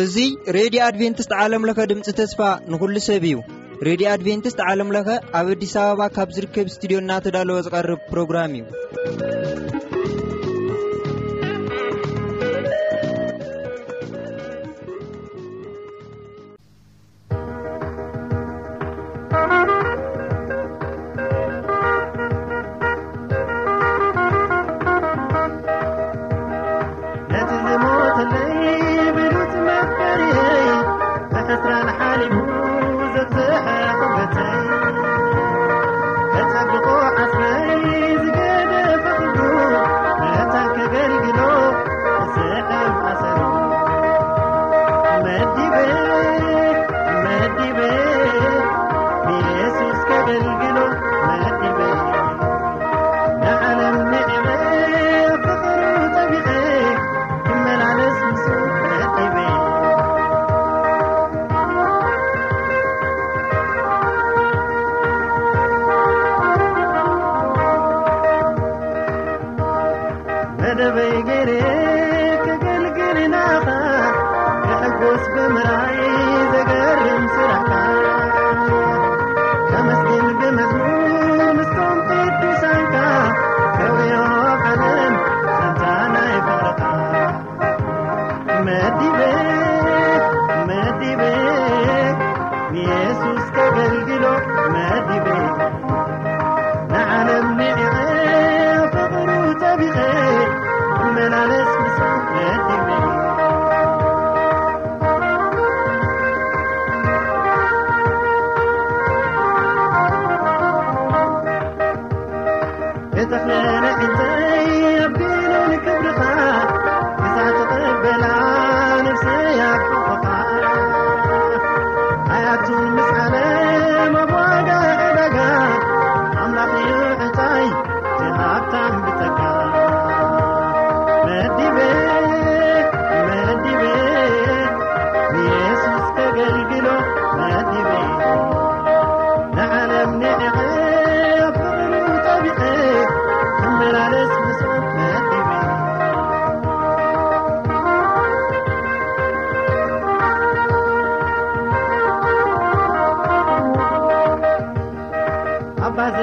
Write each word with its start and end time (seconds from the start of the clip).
እዙይ 0.00 0.28
ሬድዮ 0.56 0.80
ኣድቨንትስት 0.88 1.32
ዓለም 1.44 1.62
ለኸ 1.68 1.78
ድምፂ 1.92 2.08
ተስፋ 2.20 2.40
ንዂሉ 2.74 2.94
ሰብ 3.06 3.24
እዩ 3.30 3.36
ሬድዮ 3.88 4.06
ኣድቨንትስት 4.16 4.60
ዓለምለኸ 4.68 5.08
ኣብ 5.40 5.48
ኣዲስ 5.54 5.74
ኣበባ 5.84 6.00
ካብ 6.18 6.28
ዝርከብ 6.38 6.66
እስትድዮ 6.72 6.98
እናተዳለወ 7.04 7.58
ዝቐርብ 7.68 8.00
ፕሮግራም 8.12 8.52
እዩ 8.60 8.64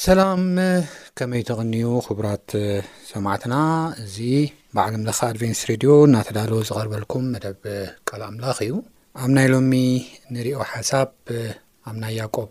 ሰላም 0.05 0.43
ከመይ 1.19 1.43
ተቕንዩ 1.49 1.83
ኽቡራት 2.05 2.51
ሰማዕትና 3.11 3.55
እዚ 4.05 4.17
ብዓለም 4.77 5.03
ለኻ 5.09 5.19
ኣድቬንስ 5.33 5.61
ሬድዮ 5.69 5.91
እናተዳል 6.07 6.53
ዝቐርበልኩም 6.69 7.27
መደብ 7.35 7.59
ቃል 8.09 8.23
ኣምላኽ 8.29 8.59
እዩ 8.67 8.73
ኣብ 9.25 9.29
ናይ 9.37 9.47
ሎሚ 9.53 9.73
ንሪኦ 10.37 10.59
ሓሳብ 10.73 11.11
ኣብ 11.91 11.97
ናይ 12.03 12.15
ያቆብ 12.21 12.51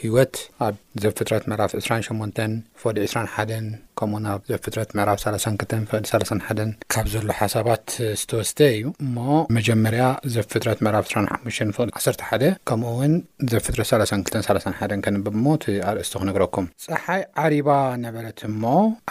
ህይወት 0.00 0.34
ኣብ 0.66 0.74
ዘብፍጥረት 1.04 1.46
መራፍ 1.54 1.72
28 1.80 2.60
ፎዲ 2.82 2.98
21 3.06 3.72
ከምኡን 3.98 4.24
ኣብ 4.34 4.40
ዘ 4.50 4.54
ፍትረት 4.64 4.90
ምዕራብ 4.98 5.18
302ተ 5.24 5.72
ፍቅዲ31ን 5.90 6.70
ካብ 6.92 7.06
ዘሎ 7.12 7.26
ሓሳባት 7.40 7.84
ዝተወስተ 8.20 8.58
እዩ 8.76 8.84
እሞ 9.04 9.16
መጀመርያ 9.56 10.04
ዘ 10.34 10.44
ፍጥረት 10.52 10.78
ምዕራብ 10.86 11.04
5 11.20 11.62
ፍቅዲ 11.76 11.92
11 12.00 12.50
ከምኡውን 12.68 13.12
ዘ 13.52 13.60
ፍትረት3231 13.66 14.96
ከንብብ 15.04 15.34
ሞ 15.44 15.54
ቲኣርእስቲ 15.64 16.14
ክንግረኩም 16.22 16.66
ፀሓይ 16.86 17.22
ዓሪባ 17.44 17.70
ነበረት 18.06 18.38
እሞ 18.48 18.62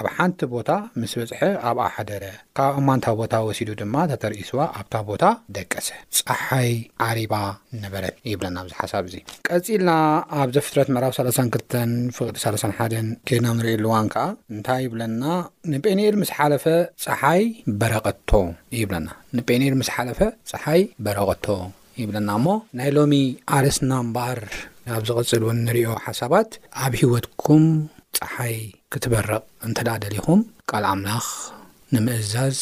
ኣብ 0.02 0.08
ሓንቲ 0.18 0.42
ቦታ 0.56 0.70
ምስ 1.04 1.14
በፅሐ 1.22 1.42
ኣብኣ 1.72 1.86
ሓደረ 1.96 2.24
ካብ 2.58 2.74
እማ 2.82 2.90
እንታ 2.98 3.08
ቦታ 3.22 3.34
ወሲዱ 3.48 3.70
ድማ 3.84 3.96
እተተርእስዋ 4.08 4.60
ኣብታ 4.82 4.96
ቦታ 5.12 5.24
ደቀሰ 5.58 5.88
ፀሓይ 6.28 6.72
ዓሪባ 7.10 7.34
ነበረት 7.86 8.16
ይብለና 8.32 8.58
ኣብዚ 8.64 8.74
ሓሳብ 8.82 9.04
እዙ 9.12 9.16
ቀፂልና 9.50 9.92
ኣብ 10.42 10.50
ዘ 10.56 10.66
ፍጥረት 10.68 10.90
ምዕራብ 10.96 11.14
32 11.22 11.98
ፍቅዲ 12.20 12.38
31 12.48 13.18
ከና 13.28 13.48
ንሪእኣሉዋን 13.60 14.08
ከዓ 14.14 14.73
ይብለና 14.84 15.24
ንጴንኤል 15.72 16.16
ምስ 16.22 16.30
ሓለፈ 16.38 16.66
ፀሓይ 17.04 17.44
በረቐቶ 17.80 18.30
ይብለና 18.80 19.08
ንጴንኤል 19.38 19.75
ምስ 19.80 19.90
ሓለፈ 19.96 20.20
ፀሓይ 20.52 20.81
በረቐቶ 21.08 21.48
ይብለና 22.02 22.30
እሞ 22.40 22.48
ናይ 22.78 22.90
ሎሚ 22.98 23.16
ኣርስናምባር 23.58 24.40
ኣብ 24.96 25.04
ዝቐጽል 25.10 25.44
እውንሪዮ 25.48 25.90
ሓሳባት 26.06 26.50
ኣብ 26.86 26.94
ሂይወትኩም 27.02 27.66
ፀሓይ 28.18 28.58
ክትበርቕ 28.94 29.44
እንተለ 29.68 29.90
ደሊኹም 30.06 30.42
ቃል 30.70 30.86
ኣምላኽ 30.94 31.28
ንምእዛዝ 31.94 32.60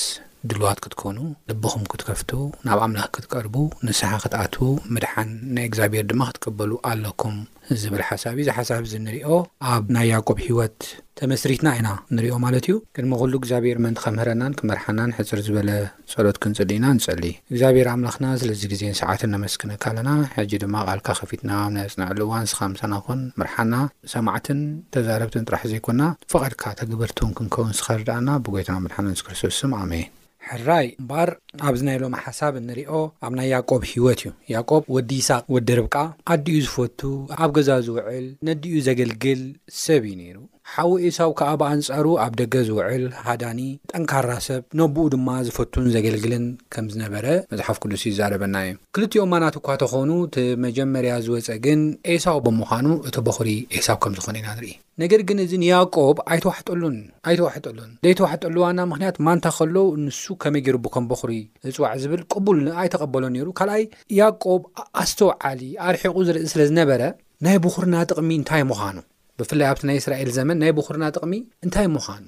ድልዋት 0.51 0.79
ክትኰኑ 0.83 1.17
ልብኹም 1.49 1.83
ክትከፍቱ 1.91 2.31
ናብ 2.67 2.79
ኣምላኽ 2.85 3.09
ክትቀርቡ 3.15 3.55
ንስሓ 3.87 4.09
ክትኣትዉ 4.23 4.63
ምድሓን 4.93 5.29
ናይ 5.55 5.65
እግዚኣብሄር 5.69 6.05
ድማ 6.11 6.21
ክትቀበሉ 6.29 6.71
ኣለኩም 6.91 7.35
ዝብል 7.81 8.01
ሓሳቢ 8.07 8.37
እዩ 8.43 8.45
እዛ 8.45 8.53
ሓሳብ 8.57 8.81
እዚ 8.87 8.93
ንሪዮ 9.05 9.27
ኣብ 9.73 9.83
ናይ 9.95 10.05
ያቆብ 10.13 10.37
ሂይወት 10.45 10.79
ተመስሪትና 11.19 11.67
ኢና 11.79 11.87
ንርዮ 12.15 12.31
ማለት 12.45 12.65
እዩ 12.67 12.75
ከድሚ 12.95 13.11
ኩሉ 13.21 13.33
እግዚኣብሔር 13.39 13.77
መንቲ 13.85 13.97
ከምህረናን 14.05 14.55
ክመርሓናን 14.59 15.11
ሕፅር 15.17 15.39
ዝበለ 15.47 15.69
ጸሎት 16.13 16.37
ክንጽል 16.43 16.71
ኢና 16.77 16.85
ንጸሊ 16.97 17.25
እግዚኣብሔር 17.51 17.87
ኣምላኽና 17.93 18.25
ስለዚ 18.41 18.61
ግዜን 18.73 18.95
ሰዓትን 19.01 19.31
ነመስክነካ 19.35 19.83
ኣለና 19.93 20.09
ሕጂ 20.35 20.51
ድማ 20.63 20.75
ቓልካ 20.89 21.07
ከፊትና 21.19 21.51
ነፅንዕሉ 21.77 22.19
ዋን 22.31 22.43
ንስኻምሰናኹን 22.47 23.21
ምርሓና 23.41 23.73
ሰማዕትን 24.15 24.61
ተዛረብትን 24.95 25.45
ጥራሕ 25.49 25.63
ዘይኮንና 25.73 26.03
ፍቓድካ 26.33 26.63
ተግበርትውን 26.81 27.35
ክንከውን 27.39 27.77
ስኻርዳኣና 27.81 28.29
ብጐይትና 28.47 28.77
ምርሓኣንስ 28.87 29.23
ክርስቶስም 29.27 29.75
ኣሜይን 29.81 30.09
ሕራይ 30.51 30.87
እምባር 31.01 31.29
ኣብዝናይ 31.69 31.97
ሎሚ 32.01 32.15
ሓሳብ 32.23 32.53
እንሪኦ 32.61 32.93
ኣብ 33.25 33.33
ናይ 33.37 33.47
ያዕቆብ 33.55 33.81
ህይወት 33.91 34.21
እዩ 34.23 34.31
ያዕቆብ 34.53 34.83
ወዲ 34.95 35.09
ይስቅ 35.19 35.43
ወዲ 35.55 35.67
ርብቃ 35.79 35.95
ኣዲኡ 36.33 36.55
ዝፈቱ 36.65 36.99
ኣብ 37.43 37.49
ገዛ 37.57 37.69
ዝውዕል 37.85 38.25
ነዲኡ 38.49 38.73
ዘገልግል 38.87 39.41
ሰብ 39.83 40.01
እዩ 40.09 40.15
ነይሩ 40.21 40.37
ሓዊ 40.73 40.91
ኤሳው 41.07 41.31
ከዓ 41.39 41.47
ብኣንጻሩ 41.61 42.05
ኣብ 42.23 42.33
ደገ 42.41 42.53
ዝውዕል 42.67 43.01
ሃዳኒ 43.27 43.59
ጠንካራ 43.91 44.29
ሰብ 44.45 44.61
ነብኡ 44.79 45.03
ድማ 45.13 45.29
ዝፈቱን 45.45 45.87
ዘገልግልን 45.95 46.43
ከም 46.73 46.85
ዝነበረ 46.93 47.25
መጽሓፍ 47.53 47.77
ቅዱስ 47.83 48.03
እዩዛረበና 48.09 48.55
እዩ 48.67 48.75
ክልቲዮም 48.95 49.29
ማናት 49.33 49.55
እኳ 49.59 49.67
ተኾኑ 49.81 50.09
እቲ 50.27 50.35
መጀመርያ 50.65 51.15
ዝወፀ 51.25 51.49
ግን 51.65 51.81
ኤሳው 52.15 52.39
ብምዃኑ 52.45 52.87
እቲ 53.11 53.15
በዅሪ 53.27 53.49
ኤሳው 53.79 53.97
ከም 54.05 54.15
ዝኾነ 54.19 54.35
ኢና 54.43 54.49
ንርኢ 54.57 54.71
ነገር 55.03 55.21
ግን 55.31 55.39
እዚ 55.45 55.51
ንያእቆብ 55.65 56.17
ኣይተዋሕጠሉን 56.35 56.97
ኣይተዋሕጠሉን 57.31 57.91
ደይተዋሕጠሉዋና 58.07 58.79
ምኽንያት 58.93 59.17
ማንታ 59.27 59.45
ኸሎዉ 59.57 59.77
ንሱ 60.05 60.23
ከመይ 60.43 60.63
ገሩቡ 60.69 60.85
ከም 60.95 61.05
በኹሪ 61.11 61.33
ዝፅዋዕ 61.67 61.93
ዝብል 62.05 62.23
ቅቡል 62.33 62.57
ንኣይተቐበሎን 62.69 63.35
ነይሩ 63.37 63.47
ካልኣይ 63.61 63.85
ያእቆብ 64.21 64.61
ኣስተውዓሊ 65.03 65.61
ኣርሒቑ 65.89 66.15
ዝርኢ 66.29 66.47
ስለ 66.55 66.61
ዝነበረ 66.71 67.01
ናይ 67.47 67.57
ብኹሪና 67.65 67.95
ጥቕሚ 68.09 68.29
እንታይ 68.41 68.63
ምዃኑ 68.71 68.97
ብፍላይ 69.41 69.67
ኣብቲ 69.71 69.83
ናይ 69.89 69.97
እስራኤል 70.01 70.29
ዘመን 70.37 70.57
ናይ 70.63 70.71
ብኹሪና 70.77 71.05
ጥቕሚ 71.15 71.33
እንታይ 71.65 71.87
ምዃኑ 71.95 72.23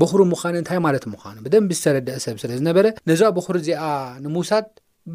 ብኹሪ 0.00 0.20
ምዃኑ 0.32 0.54
እንታይ 0.60 0.78
ማለት 0.86 1.04
ምዃኑ 1.12 1.36
ብደንብ 1.46 1.70
ዝተረድአ 1.78 2.16
ሰብ 2.24 2.36
ስለ 2.42 2.52
ዝነበረ 2.60 2.86
ነዛ 3.10 3.20
ብኹሪ 3.36 3.56
እዚኣ 3.62 3.82
ንምውሳድ 4.24 4.66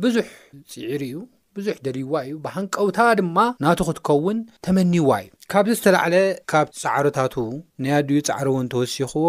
ብዙሕ 0.04 0.26
ፅዒሩ 0.74 1.02
እዩ 1.10 1.18
ብዙሕ 1.58 1.76
ደልይዋ 1.86 2.14
እዩ 2.28 2.34
ብሃንቀውታ 2.46 3.00
ድማ 3.20 3.38
ናቱ 3.64 3.80
ክትከውን 3.88 4.40
ተመኒይዋ 4.66 5.12
እዩ 5.24 5.30
ካብዚ 5.52 5.74
ዝተላዕለ 5.80 6.16
ካብ 6.52 6.68
ፃዕሮታቱ 6.82 7.36
ናያድዩ 7.84 8.20
ፃዕሩ 8.30 8.48
እውን 8.56 8.68
ተወሲኽዎ 8.74 9.26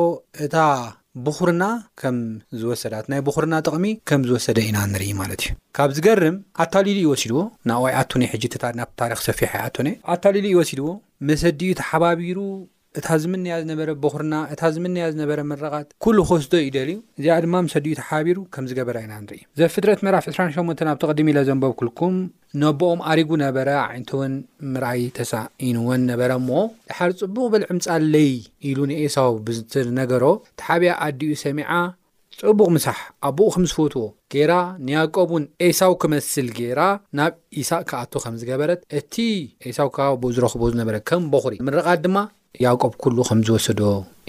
እታ 0.46 0.56
ብኹርና 1.26 1.64
ከም 2.00 2.16
ዝወሰዳት 2.60 3.06
ናይ 3.10 3.20
ብኹርና 3.26 3.54
ጥቕሚ 3.66 3.84
ከም 4.08 4.22
ዝወሰደ 4.28 4.58
ኢና 4.68 4.78
ንርኢ 4.92 5.06
ማለት 5.20 5.40
እዩ 5.44 5.48
ካብ 5.76 5.90
ዝገርም 5.96 6.36
ኣታሊሉ 6.64 6.98
ይወሲድዎ 7.04 7.40
ናብዋኣቱነ 7.70 8.22
ሕጂትታድ 8.32 8.74
ናብ 8.80 8.90
ታሪክ 9.02 9.20
ሰፊሓኣትነ 9.28 9.86
ኣታሊሉ 10.14 10.44
ይወሲድዎ 10.54 10.88
መሰዲኡ 11.28 11.70
ተሓባቢሩ 11.80 12.38
እታ 12.98 13.08
ዝምነያ 13.22 13.54
ዝነበረ 13.62 13.90
በኹሪና 14.02 14.36
እታ 14.52 14.62
ዝምነያ 14.74 15.04
ዝነበረ 15.14 15.40
ምረቓት 15.50 15.88
ኩሉ 16.04 16.16
ክወስዶ 16.28 16.52
እዩ 16.62 16.70
ደል 16.76 16.88
እዩ 16.92 16.96
እዚኣ 17.20 17.34
ድማ 17.44 17.54
ምሰድኡ 17.66 17.92
ተሓባቢሩ 18.00 18.38
ከም 18.54 18.64
ዝገበረ 18.70 18.96
ኢና 19.04 19.12
ንርኢ 19.26 19.40
ዘብ 19.58 19.70
ፍጥረት 19.74 20.00
መራፍ 20.06 20.24
28 20.30 20.82
ናብቲ 20.88 21.02
ቐዲሚ 21.10 21.28
ኢላ 21.34 21.40
ዘንበብ 21.48 21.72
ኩልኩም 21.80 22.16
ነቦኦም 22.62 23.00
ኣሪጉ 23.10 23.30
ነበረ 23.44 23.68
ዓይንትውን 23.88 24.32
ምርኣይ 24.72 25.02
ተሳኢንወን 25.18 26.02
ነበረ 26.10 26.30
ሞ 26.48 26.62
ድሓር 26.92 27.12
ፅቡቕ 27.20 27.46
በልዕምፃለይ 27.54 28.32
ኢሉ 28.70 28.78
ንኤሳው 28.92 29.30
ብዝነገሮ 29.48 30.24
ተሓብያ 30.62 30.94
ኣዲኡ 31.08 31.30
ሰሚዓ 31.44 31.70
ፅቡቕ 32.40 32.66
ምሳሕ 32.76 32.98
ኣቦኡ 33.28 33.48
ከም 33.54 33.64
ዝፈትዎ 33.70 34.02
ጌራ 34.34 34.52
ንያቆብን 34.88 35.44
ኤሳው 35.66 35.92
ክመስል 36.02 36.48
ጌራ 36.58 36.80
ናብ 37.20 37.32
ኢሳሃቅ 37.62 37.86
ክኣቶ 37.92 38.12
ከም 38.24 38.34
ዝገበረት 38.40 38.80
እቲ 39.00 39.14
ኤሳው 39.68 39.88
ከባ 39.96 40.06
ኡ 40.32 40.34
ዝረኽቦ 40.38 40.62
ዝነበረ 40.72 40.96
ከም 41.10 41.22
በኹሪእ 41.32 41.62
ምረቓት 41.68 42.00
ድማ 42.06 42.16
ያቆብ 42.64 42.92
ኩሉ 43.02 43.16
ከም 43.28 43.40
ዝወሰዶ 43.48 43.80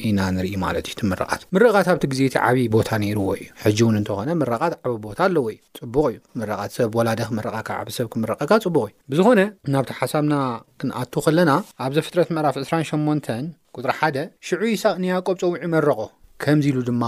ኢና 0.07 0.19
ንርኢ 0.35 0.51
ማለት 0.63 0.85
እዩ 0.89 0.95
ቲምረቓት 0.99 1.41
ምረቓት 1.55 1.87
ኣብቲ 1.93 2.03
ግዜ 2.11 2.19
እቲ 2.29 2.35
ዓብዪ 2.47 2.65
ቦታ 2.75 2.89
ነይርዎ 3.03 3.25
እዩ 3.37 3.43
ሕጂ 3.61 3.77
እውን 3.85 3.95
እንተኾነ 3.99 4.29
ምራቓት 4.41 4.73
ዓብ 4.83 4.93
ቦታ 5.05 5.19
ኣለዎ 5.27 5.43
እዩ 5.53 5.59
ጽቡቕ 5.77 6.03
እዩ 6.11 6.17
ምራቓት 6.41 6.71
ሰብ 6.77 6.93
ወላደ 6.99 7.19
ክምረቐካ 7.29 7.69
ዓብ 7.81 7.89
ሰብ 7.97 8.07
ክምረቐካ 8.13 8.51
ጽቡቕ 8.65 8.85
እዩ 8.91 8.95
ብዝኾነ 9.13 9.41
ናብቲ 9.75 9.91
ሓሳብና 10.01 10.35
ክንኣቱ 10.81 11.13
ኸለና 11.27 11.51
ኣብ 11.85 11.91
ዘፍጥረት 11.97 12.29
ምዕራፍ 12.37 12.57
28ን 12.63 13.45
ʉጥሪ1 13.79 14.15
ሽዑ 14.49 14.61
ይሳቅ 14.75 14.95
ንያቆብ 15.03 15.37
ፀውዒ 15.43 15.55
ይመረቖ 15.67 15.99
ከምዚ 16.43 16.65
ኢሉ 16.73 16.79
ድማ 16.89 17.03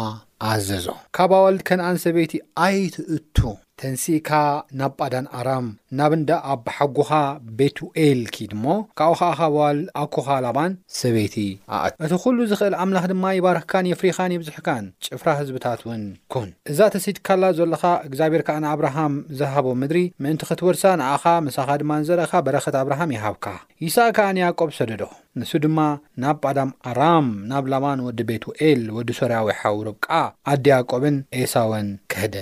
ኣዘዞ 0.51 0.85
ካብ 1.17 1.31
ኣዋልድ 1.39 1.61
ከነኣን 1.69 1.97
ሰበይቲ 2.05 2.33
ኣይትእቱ 2.67 3.37
ተንሲካ 3.83 4.31
ናብ 4.79 4.91
ጳዳን 5.03 5.25
ኣራም 5.37 5.65
ናብ 5.99 6.11
እንዳ 6.17 6.29
ኣ 6.53 6.55
ብ 6.65 6.73
ሓጉኻ 6.77 7.11
ቤትኤል 7.59 8.19
ኪድሞ 8.35 8.63
ካብብኡ 8.99 9.19
ኸኣኻ 9.19 9.39
ል 9.77 9.79
ኣኩኻ 10.03 10.27
ላባን 10.45 10.71
ሰበይቲ 10.99 11.35
ኣኣት 11.75 11.93
እቲ 12.05 12.11
ዅሉ 12.31 12.37
ዝኽእል 12.51 12.75
ኣምላኽ 12.83 13.05
ድማ 13.11 13.25
ይባርኽካን 13.37 13.89
የፍሪኻን 13.91 14.33
ይብዙሕካን 14.35 14.85
ጭፍራ 15.07 15.27
ህዝብታት 15.41 15.79
እውን 15.85 16.03
ኩን 16.35 16.47
እዛ 16.73 16.79
ተሲድካላ 16.95 17.43
ዘለኻ 17.59 17.83
እግዚኣብሔር 18.09 18.43
ከዓንኣብርሃም 18.49 19.15
ዝሃቦ 19.41 19.67
ምድሪ 19.83 20.01
ምእንቲ 20.25 20.43
ኸትወርሳ 20.51 20.83
ንኣኻ 21.01 21.25
ምሳኻ 21.49 21.69
ድማ 21.83 21.91
ንዘረካ 22.03 22.33
በረኸት 22.47 22.77
ኣብርሃም 22.83 23.15
ይሃብካ 23.17 23.45
ይስቅ 23.85 24.07
ከዓንያዕቆብ 24.19 24.69
ሰደዶ 24.79 25.03
ንሱ 25.41 25.51
ድማ 25.65 25.79
ናብ 26.23 26.37
ጳዳም 26.45 26.71
ኣራም 26.91 27.27
ናብ 27.53 27.65
ላባን 27.73 28.01
ወዲ 28.07 28.19
ቤትኤል 28.31 28.81
ወዲ 28.97 29.09
ሶርያዊ 29.21 29.49
ሓውርብቃ 29.63 30.07
ኣዲያቆብን 30.53 31.17
ኤሳውን 31.41 31.87
ክህደ 32.13 32.35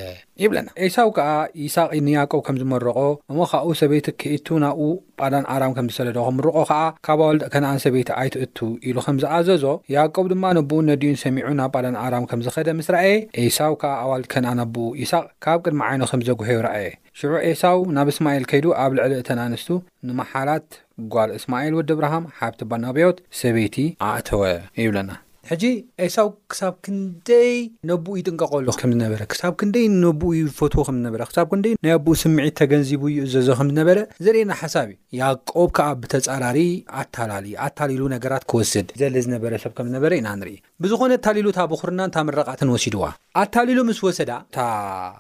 ይብለና 0.44 0.68
ኤሳው 0.86 1.10
ከኣ 1.16 1.30
ይስቅ 1.64 1.90
ንያቆብ 2.08 2.42
ከም 2.48 2.58
ዝመረቖ 2.62 2.98
እሞኻብኡ 3.32 3.72
ሰበይቲ 3.82 4.08
ክኢቱ 4.22 4.48
ናብኡ 4.64 4.86
ጳዳን 5.22 5.46
ኣራም 5.56 5.74
ከም 5.78 5.88
ዝሰለደ 5.92 6.18
ኸምርቖ 6.28 6.56
ኸኣ 6.70 6.80
ካብ 7.08 7.20
ኣዋልጥ 7.26 7.48
ከነኣን 7.54 7.82
ሰበይቲ 7.86 8.10
ኣይትእቱ 8.22 8.58
ኢሉ 8.90 8.98
ኸም 9.06 9.18
ዝኣዘዞ 9.24 9.64
ያቆብ 9.96 10.28
ድማ 10.34 10.46
ነብኡን 10.60 10.88
ነዲዩን 10.92 11.20
ሰሚዑ 11.26 11.48
ናብ 11.60 11.72
ጳዳን 11.82 11.98
ኣራም 12.06 12.28
ከም 12.32 12.44
ዝኸደ 12.48 12.68
ምስ 12.80 12.90
ረእየ 12.96 13.16
ኤሳው 13.44 13.74
ከዓ 13.84 13.94
ኣዋልጢ 14.06 14.30
ከነኣን 14.34 14.62
ኣቦኡ 14.66 14.88
ይስሃቅ 15.04 15.26
ካብ 15.46 15.60
ቅድሚ 15.66 15.82
ዓይኖ 15.92 16.04
ኸም 16.14 16.24
ዘጕሄዩ 16.30 16.58
ረአየ 16.70 16.88
ሽዑ 17.22 17.34
ኤሳው 17.52 17.80
ናብ 17.98 18.10
እስማኤል 18.16 18.44
ከይዱ 18.52 18.66
ኣብ 18.84 18.92
ልዕሊ 19.00 19.14
እተን 19.22 19.42
ኣንስቱ 19.46 19.70
ንመሓላት 20.10 20.70
ጓል 21.16 21.32
እስማኤል 21.40 21.74
ወዲ 21.80 21.90
ኣብርሃም 21.98 22.28
ሓብቲ 22.42 22.62
ባናቤዮት 22.72 23.18
ሰበይቲ 23.42 23.76
ኣእተወ 24.12 24.44
ይብለና 24.84 25.10
ሕጂ 25.52 25.64
ኤሳው 26.06 26.28
ክሳብ 26.52 26.74
ክንደይ 26.86 27.54
ነብኡ 27.90 28.14
ይጥንቀቀሎ 28.18 28.68
ከም 28.82 28.90
ዝነበረ 28.96 29.22
ክሳብ 29.32 29.54
ክንደይ 29.60 29.86
ነብኡ 30.04 30.28
ፎቶ 30.58 30.74
ምዝነበ 30.96 31.26
ሳብክንደይ 31.38 31.72
ናይ 31.86 31.92
ኣብኡ 31.98 32.12
ስምዒት 32.24 32.54
ተገንዚቡ 32.60 33.04
ዩ 33.16 33.24
ዘዞ 33.34 33.48
ምዝነበረ 33.70 33.98
ዘርኤየና 34.26 34.54
ሓሳብ 34.60 34.90
ዩ 34.92 34.96
ያቆብ 35.22 35.70
ከዓ 35.78 35.88
ብተፃራሪ 36.02 36.60
ኣታሊዩ 37.04 37.54
ኣታሊሉ 37.68 38.02
ነገራት 38.16 38.44
ክወስድ 38.52 38.88
ዘለ 39.02 39.16
ዝነበረሰብ 39.28 39.72
ከምዝነበረ 39.80 40.12
ኢና 40.22 40.30
ንርኢ 40.42 40.56
ብዝኾነ 40.86 41.12
እታሊሉ 41.20 41.48
ብኹርና 41.72 42.00
ንታ 42.10 42.18
ምረቃትን 42.28 42.72
ወሲድዋ 42.76 43.04
ኣታሊሉ 43.44 43.80
ምስ 43.90 44.00
ወሰዳ 44.10 44.32
እታ 44.52 44.60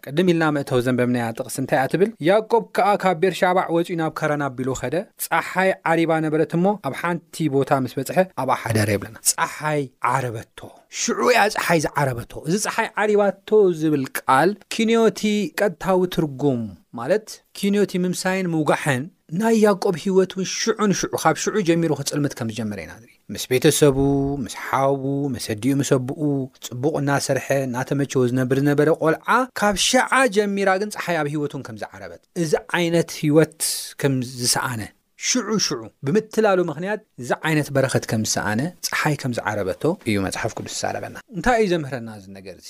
ቅድም 0.06 0.30
ኢልና 0.34 0.44
መእቶው 0.58 0.80
ዘንበምን 0.86 1.18
ጥቕስ 1.40 1.58
እንታይ 1.64 1.80
እ 1.86 1.90
ትብል 1.94 2.10
ያቆብ 2.30 2.64
ከዓ 2.78 2.88
ካብ 3.06 3.18
ቤርሻባዕ 3.24 3.68
ወፅዩ 3.78 3.98
ናብ 4.04 4.14
ከረና 4.22 4.44
ኣቢሎ 4.52 4.70
ከደ 4.84 4.96
ፀሓይ 5.28 5.72
ዓሪባ 5.94 6.14
ነበረት 6.28 6.54
ሞ 6.64 6.68
ኣብ 6.90 6.96
ሓንቲ 7.02 7.36
ቦታ 7.58 7.70
ምስ 7.86 7.94
በፅሐ 8.00 8.20
ኣብኣ 8.44 8.56
ሓደር 8.64 8.92
የብለና 8.96 9.18
ፀሓይ 9.34 9.84
ረበቶ 10.26 10.60
ሽዑ 11.02 11.22
ያ 11.38 11.42
ፀሓይ 11.56 11.80
ዝዓረበቶ 11.86 12.32
እዚ 12.50 12.56
ፀሓይ 12.76 12.88
ዓሪባቶ 13.04 13.50
ዝብል 13.82 14.06
ቃል 14.20 14.50
ኪንዮቲ 14.74 15.22
ቀታዊ 15.60 16.00
ትርጉም 16.16 16.62
ማለት 17.00 17.28
ኪንዮቲ 17.60 17.92
ምምሳይን 18.06 18.48
ምውጋሕን 18.56 19.04
ናይ 19.40 19.56
ያቆብ 19.66 19.96
ሂይወት 20.04 20.32
ውን 20.38 20.48
ሽዑ 20.58 20.78
ንሽዑ 20.92 21.12
ካብ 21.24 21.36
ሽዑ 21.44 21.56
ጀሚሩ 21.70 21.92
ክፅልምት 22.00 22.34
ከም 22.38 22.48
ዝጀመረ 22.54 22.80
ኢና 22.86 22.94
ምስ 23.34 23.44
ቤተሰቡ 23.52 23.98
ምስ 24.44 24.56
ሓቡ 24.68 25.04
መሰዲኡ 25.34 25.74
ምሰብኡ 25.82 26.22
ጽቡቕ 26.66 26.94
እናሰርሐ 27.02 27.48
እናተመቸዎ 27.68 28.22
ዝነብር 28.30 28.60
ዝነበረ 28.64 28.90
ቆልዓ 29.04 29.28
ካብ 29.62 29.76
ሸዓ 29.88 30.12
ጀሚራ 30.38 30.70
ግን 30.84 30.94
ፀሓይ 30.96 31.20
ኣብ 31.22 31.28
ሂይወት 31.34 31.54
እውን 31.56 31.66
ከም 31.68 31.78
ዝዓረበት 31.84 32.22
እዚ 32.44 32.52
ዓይነት 32.80 33.12
ሂወት 33.24 33.60
ከምዝሰኣነ 34.04 34.82
ሽዑ 35.28 35.50
ሽዑ 35.66 35.82
ብምትላሉ 36.06 36.60
ምክንያት 36.70 37.02
እዚ 37.22 37.30
ዓይነት 37.48 37.70
በረኸት 37.76 38.06
ከም 38.12 38.22
ዝሰኣነ 38.28 38.60
ፀሓይ 38.90 39.16
ከምዝዓረበቶ 39.24 39.84
እዩ 40.10 40.16
መፅሓፍ 40.28 40.54
ቅዱስ 40.58 40.76
ዝዛረበና 40.78 41.16
እንታይ 41.38 41.58
እዩ 41.64 41.68
ዘምህረና 41.74 42.08
እዚ 42.20 42.26
ነገርእ 42.38 42.70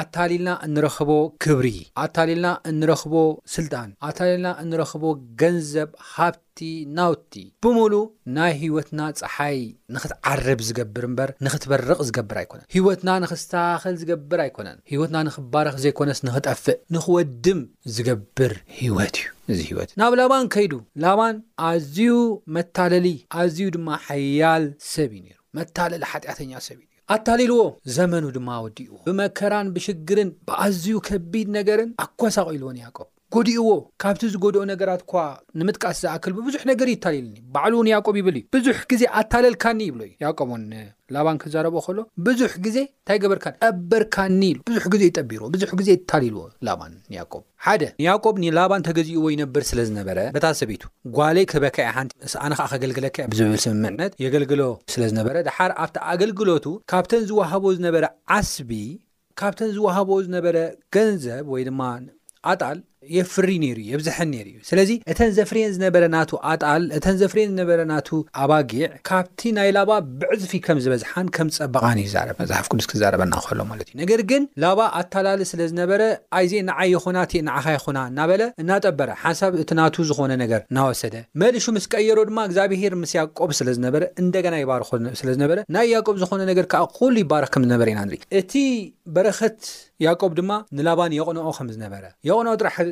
ኣታሊልና 0.00 0.48
እንረኽቦ 0.66 1.10
ክብሪ 1.44 1.66
ኣታሊልና 2.04 2.48
እንረኽቦ 2.70 3.14
ስልጣን 3.54 3.88
ኣታሊልና 4.08 4.48
እንረኽቦ 4.62 5.02
ገንዘብ 5.40 5.90
ሃብቲ 6.12 6.40
ናውቲ 6.98 7.34
ብምሉ 7.64 7.94
ናይ 8.36 8.52
ህይወትና 8.62 9.00
ፀሓይ 9.20 9.58
ንኽትዓርብ 9.96 10.60
ዝገብር 10.68 11.04
እምበር 11.08 11.30
ንኽትበርቕ 11.46 11.98
ዝገብር 12.08 12.38
ኣይኮነን 12.42 12.66
ህይወትና 12.76 13.08
ንኽስተኻኽል 13.24 13.96
ዝገብር 14.02 14.40
ኣይኮነን 14.46 14.78
ህይወትና 14.92 15.16
ንኽባረኽ 15.28 15.76
ዘይኮነስ 15.84 16.20
ንኽጠፍእ 16.28 16.78
ንኽወድም 16.96 17.60
ዝገብር 17.96 18.54
ህይወት 18.80 19.16
እዩ 19.24 19.28
እዚ 19.52 19.60
ህይወት 19.70 19.90
ናብ 20.00 20.12
ላባን 20.20 20.46
ከይዱ 20.56 20.72
ላባን 21.04 21.36
ኣዝዩ 21.70 21.98
መታለሊ 22.56 23.06
ኣዝዩ 23.40 23.68
ድማ 23.76 23.88
ሓያል 24.08 24.64
ሰብ 24.94 25.10
እዩ 25.20 25.24
ነይሩ 25.28 25.38
መታለሊ 25.60 26.02
ሓጢኣተኛ 26.14 26.52
ሰብ 26.68 26.78
ዩ 26.82 26.84
ኣታልልዎ 27.14 27.62
ዘመኑ 27.96 28.24
ድማ 28.36 28.48
ወዲኡ 28.64 28.90
ብመከራን 29.06 29.68
ብሽግርን 29.74 30.30
ብአዝዩ 30.48 30.94
ከቢድ 31.08 31.48
ነገርን 31.58 31.90
ኣኳሳቂ 32.04 32.46
ልዎን 32.60 32.78
ያቀ 32.84 32.96
ጎዲእዎ 33.34 33.68
ካብቲ 34.02 34.22
ዝጎድኦ 34.32 34.62
ነገራት 34.70 35.00
እኳ 35.04 35.14
ንምጥቃስ 35.60 35.96
ዝኣክል 36.02 36.32
ብብዙሕ 36.38 36.62
ነገር 36.70 36.88
ይታልልኒ 36.92 37.36
ባዕሉ 37.54 37.72
እውን 37.78 37.88
ያቆብ 37.92 38.16
ይብል 38.20 38.36
እዩ 38.40 38.42
ብዙሕ 38.56 38.76
ግዜ 38.90 39.02
ኣታለልካኒ 39.20 39.80
ይብሎ 39.88 40.00
እዩ 40.08 40.12
ያቆብን 40.24 40.64
ላባን 41.14 41.38
ክዛረብኦ 41.42 41.80
ከሎ 41.86 41.98
ብዙሕ 42.26 42.52
ግዜ 42.66 42.76
እንታይ 42.88 43.18
ገበርካኒ 43.22 43.54
ኣበርካኒ 43.70 44.40
ብዙሕ 44.68 44.84
ግዜ 44.94 45.02
ይጠቢሩ 45.10 45.42
ብዙሕ 45.54 45.70
ግዜ 45.80 45.88
ይታሊልዎ 45.98 46.44
ላባ 46.68 46.80
ያቆ 47.18 47.32
ሓደ 47.66 47.82
ያቆብ 48.06 48.38
ንላባን 48.44 48.84
ተገዚእዎ 48.88 49.24
ይነብር 49.34 49.64
ስለዝነበረ 49.70 50.18
ታ 50.46 50.50
ሰበቱ 50.60 50.82
ጓሌይ 51.18 51.46
ክህበካንቲ 51.52 52.12
ኣነ 52.44 52.52
ዓ 52.64 52.68
ከገልግለከ 52.74 53.18
ብዝብል 53.34 53.60
ስምምዕነት 53.66 54.12
የገልግሎ 54.24 54.62
ስለዝነበረ 54.96 55.36
ድሓር 55.48 55.74
ኣብቲ 55.84 55.96
ኣገልግሎቱ 56.14 56.66
ካብተን 56.92 57.24
ዝዋሃቦ 57.32 57.64
ዝነበረ 57.78 58.04
ዓስቢ 58.38 58.70
ካብተን 59.42 59.72
ዝዋሃቦ 59.78 60.10
ዝነበረ 60.28 60.56
ገንዘብ 60.96 61.46
ወይ 61.54 61.64
ድማ 61.70 61.82
ኣጣል 62.52 62.78
የፍሪ 63.16 63.48
ይሩ 63.64 63.78
እዩ 63.84 63.88
የብዝሐን 63.94 64.30
ይሩ 64.38 64.46
እዩ 64.52 64.58
ስለዚ 64.70 64.90
እተን 65.12 65.30
ዘፍርን 65.36 65.72
ዝነበረ 65.76 66.04
ናቱ 66.14 66.30
ኣጣል 66.50 66.84
እተን 66.96 67.16
ዘፍሬን 67.22 67.48
ዝነበረ 67.52 67.80
ናቱ 67.92 68.08
ኣባጊዕ 68.42 68.88
ካብቲ 69.08 69.40
ናይ 69.58 69.68
ላባ 69.76 69.90
ብዕፅፊ 70.20 70.52
ከም 70.66 70.78
ዝበዝሓን 70.84 71.26
ከም 71.36 71.48
ፀበቃን 71.56 71.98
ይዛርብ 72.04 72.36
መፅሓፍ 72.42 72.66
ቅዱስ 72.72 72.86
ክዛረበና 72.92 73.34
ከሎ 73.46 73.60
ማለት 73.70 73.86
እዩ 73.90 73.96
ነገር 74.02 74.22
ግን 74.30 74.42
ላባ 74.64 74.80
ኣታላሊ 75.00 75.42
ስለ 75.52 75.60
ዝነበረ 75.72 76.02
ኣይ 76.40 76.48
ዘ 76.52 76.62
ንዓይ 76.70 76.90
ይኹና 76.96 77.18
እ 77.42 77.44
ንዓኻ 77.48 77.66
ይኹና 77.76 77.98
እናበለ 78.10 78.42
እናጠበረ 78.64 79.10
ሓሳብ 79.24 79.52
እቲ 79.64 79.70
ናቱ 79.80 79.96
ዝኾነ 80.10 80.32
ነገር 80.44 80.60
እናወሰደ 80.70 81.14
መልሹ 81.42 81.64
ምስ 81.76 81.86
ቀየሮ 81.94 82.18
ድማ 82.30 82.38
እግዚኣብሄር 82.50 82.94
ምስ 83.02 83.12
ያቆብ 83.20 83.50
ስለዝነበረ 83.60 84.02
እንደገና 84.24 84.54
ይባርኮ 84.64 84.90
ስለዝነበረ 85.22 85.58
ናይ 85.76 85.86
ያቆብ 85.96 86.16
ዝኾነ 86.24 86.42
ነገር 86.52 86.66
ዓ 86.82 86.84
ኩሉ 86.98 87.14
ይባረክ 87.24 87.50
ከም 87.56 87.62
ዝነበረ 87.68 87.88
ኢና 87.94 88.00
ንር 88.10 88.14
እቲ 88.42 88.52
በረከት 89.16 89.58
ያቆብ 90.04 90.32
ድማ 90.38 90.50
ንላባን 90.76 91.12
የቕንዖ 91.16 91.42
ከም 91.58 91.68
ዝነበረ 91.74 92.04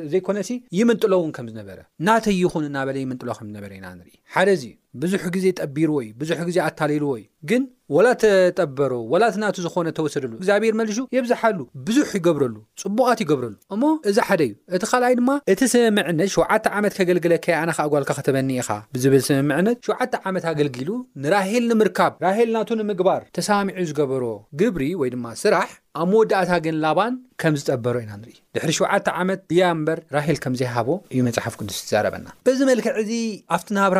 እዘይኮነ 0.05 0.37
ሲ 0.49 0.53
ይምጥሎ 0.77 1.11
እውን 1.19 1.31
ከም 1.35 1.47
ዝነበረ 1.51 1.79
ናተ 2.07 2.25
ይኹን 2.41 2.63
እናበለ 2.69 2.95
የምንጥሎ 3.03 3.29
ከም 3.39 3.47
ዝነበረ 3.51 3.71
ኢና 3.79 3.87
ንርኢ 3.97 4.13
ሓደ 4.35 4.47
እዚ 4.57 4.63
ብዙሕ 5.01 5.23
ግዜ 5.35 5.45
ጠቢሩ 5.61 5.89
ወይ 5.99 6.07
ብዙሕ 6.21 6.39
ግዜ 6.49 6.57
ኣታሊሉ 6.67 7.03
ወይ 7.13 7.23
ግን 7.49 7.63
ወላ 7.95 8.07
ተጠበሮ 8.21 8.91
ወላ 9.11 9.23
እቲ 9.31 9.37
ናቱ 9.41 9.55
ዝኾነ 9.63 9.87
ተወሰደሉ 9.97 10.31
እግዚኣብሔር 10.39 10.75
መልሹ 10.79 10.97
የብዛሓሉ 11.15 11.59
ብዙሕ 11.87 12.09
ይገብረሉ 12.19 12.55
ፅቡቓት 12.83 13.19
ይገብረሉ 13.23 13.53
እሞ 13.75 13.83
እዚ 14.09 14.17
ሓደ 14.27 14.41
እዩ 14.47 14.53
እቲ 14.75 14.83
ካልኣይ 14.91 15.15
ድማ 15.19 15.31
እቲ 15.53 15.61
ስምምዕነት 15.73 16.29
ሸዓተ 16.37 16.65
ዓመት 16.79 16.93
ከገልግለከይኣና 16.99 17.71
ካኣጓልካ 17.77 18.11
ኸተበኒ 18.19 18.49
ኢኻ 18.61 18.69
ብዝብል 18.95 19.23
ስምምዕነት 19.29 19.77
ሸዓተ 19.89 20.13
ዓመት 20.31 20.45
ኣገልጊሉ 20.51 20.89
ንራሄል 21.25 21.65
ንምርካብ 21.71 22.13
ራሄል 22.27 22.49
ናቱ 22.55 22.69
ንምግባር 22.81 23.21
ተሳሚዑ 23.39 23.77
ዝገበሮ 23.91 24.23
ግብሪ 24.61 24.85
ወይ 25.01 25.11
ድማ 25.15 25.25
ስራሕ 25.43 25.69
ኣብ 26.03 26.07
መወዳእታ 26.11 26.51
ግን 26.65 26.75
ላባን 26.83 27.15
ከምዝጠበሮ 27.41 27.95
ኢና 28.05 28.11
ንርኢ 28.21 28.35
ድሕሪ 28.55 28.71
ሸዓተ 28.79 29.07
ዓመት 29.21 29.41
ድያ 29.51 29.63
እምበር 29.75 29.99
ራሄል 30.15 30.37
ከምዘይሃቦ 30.43 30.89
እዩ 31.13 31.19
መፅሓፍ 31.27 31.53
ቅዱስ 31.59 31.77
ዛረበና 31.91 32.27
እዚ 32.53 32.61
መልክዕ 32.71 32.95
እዚ 33.03 33.11
ኣብቲ 33.57 33.67
ናብር 33.79 33.99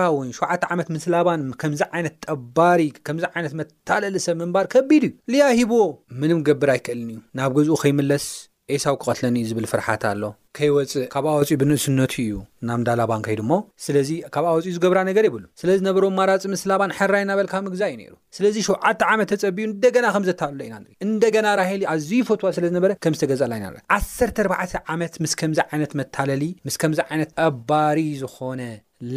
ት 0.63 0.81
ምስላባን 0.95 1.43
ከምዚ 1.61 1.81
ዓይነት 1.95 2.15
ጠባሪ 2.27 2.81
ከምዚ 3.07 3.25
ዓይነት 3.33 3.53
መታልሊ 3.61 4.17
ሰብ 4.27 4.37
ምንባር 4.43 4.65
ከቢድ 4.75 5.03
እዩ 5.09 5.13
ሊያ 5.33 5.45
ሂቦዎ 5.59 5.85
ምንም 6.23 6.39
ገብር 6.49 6.69
ኣይክእልን 6.77 7.09
እዩ 7.13 7.19
ናብ 7.39 7.51
ገዝኡ 7.59 7.77
ከይመለስ 7.83 8.25
ኤሳው 8.73 8.95
ክቐትለኒ 8.99 9.35
ዩ 9.41 9.45
ዝብል 9.49 9.65
ፍርሓት 9.69 10.03
ኣሎ 10.09 10.21
ከይወፅእ 10.57 11.05
ካብ 11.13 11.25
ኣወፂኡ 11.31 11.55
ብንእስነቱ 11.61 12.13
እዩ 12.23 12.33
ናምዳላ 12.67 13.01
ባንከ 13.11 13.27
ድሞ 13.39 13.51
ስለዚ 13.85 14.09
ካብ 14.33 14.45
ኣወፂኡ 14.51 14.69
ዝገብራ 14.75 14.99
ነገር 15.09 15.23
የብሉ 15.27 15.43
ስለዝነበሮ 15.61 16.03
ማራፂ 16.19 16.45
ምስላባን 16.53 16.91
ሓራ 16.99 17.13
ናበልካ 17.29 17.53
ምግዛ 17.65 17.81
እዩ 17.93 17.99
ይሩ 18.05 18.13
ስለዚ 18.37 18.55
ሸውዓተ 18.67 19.01
ዓመት 19.13 19.29
ተፀቢዩ 19.33 19.65
እንደገና 19.71 20.05
ከምዘተሃሎ 20.15 20.59
ኢና 20.69 20.77
ን 20.83 20.87
እንደገና 21.07 21.47
ራሄሊ 21.61 21.83
ኣዝዩ 21.95 22.21
ፈትዋ 22.29 22.51
ስለዝነበረ 22.59 22.93
ከምዝተገዛላ 23.05 23.51
ኢና 23.61 23.67
ዓ4 23.97 24.77
ዓመት 24.95 25.15
ምስ 25.25 25.35
ከምዚ 25.41 25.61
ዓይነት 25.69 25.93
መታለሊ 26.01 26.45
ምስ 26.69 26.77
ከምዚ 26.83 27.01
ዓይነት 27.09 27.33
ኣባሪ 27.47 27.99
ዝኾነ 28.23 28.61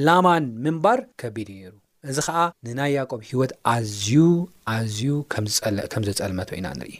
ላማን 0.06 0.44
ምንባር 0.64 1.00
ከቢድ 1.20 1.48
ነይሩ 1.56 1.72
እዚ 2.10 2.18
ኸዓ 2.26 2.42
ንናይ 2.66 2.90
ያቆብ 2.98 3.20
ሂይወት 3.30 3.52
ኣዝዩ 3.72 4.14
ኣዝዩ 4.74 5.00
ከም 5.92 6.04
ዘጸልመቶ 6.08 6.50
ኢና 6.58 6.68
ንርኢ 6.78 6.94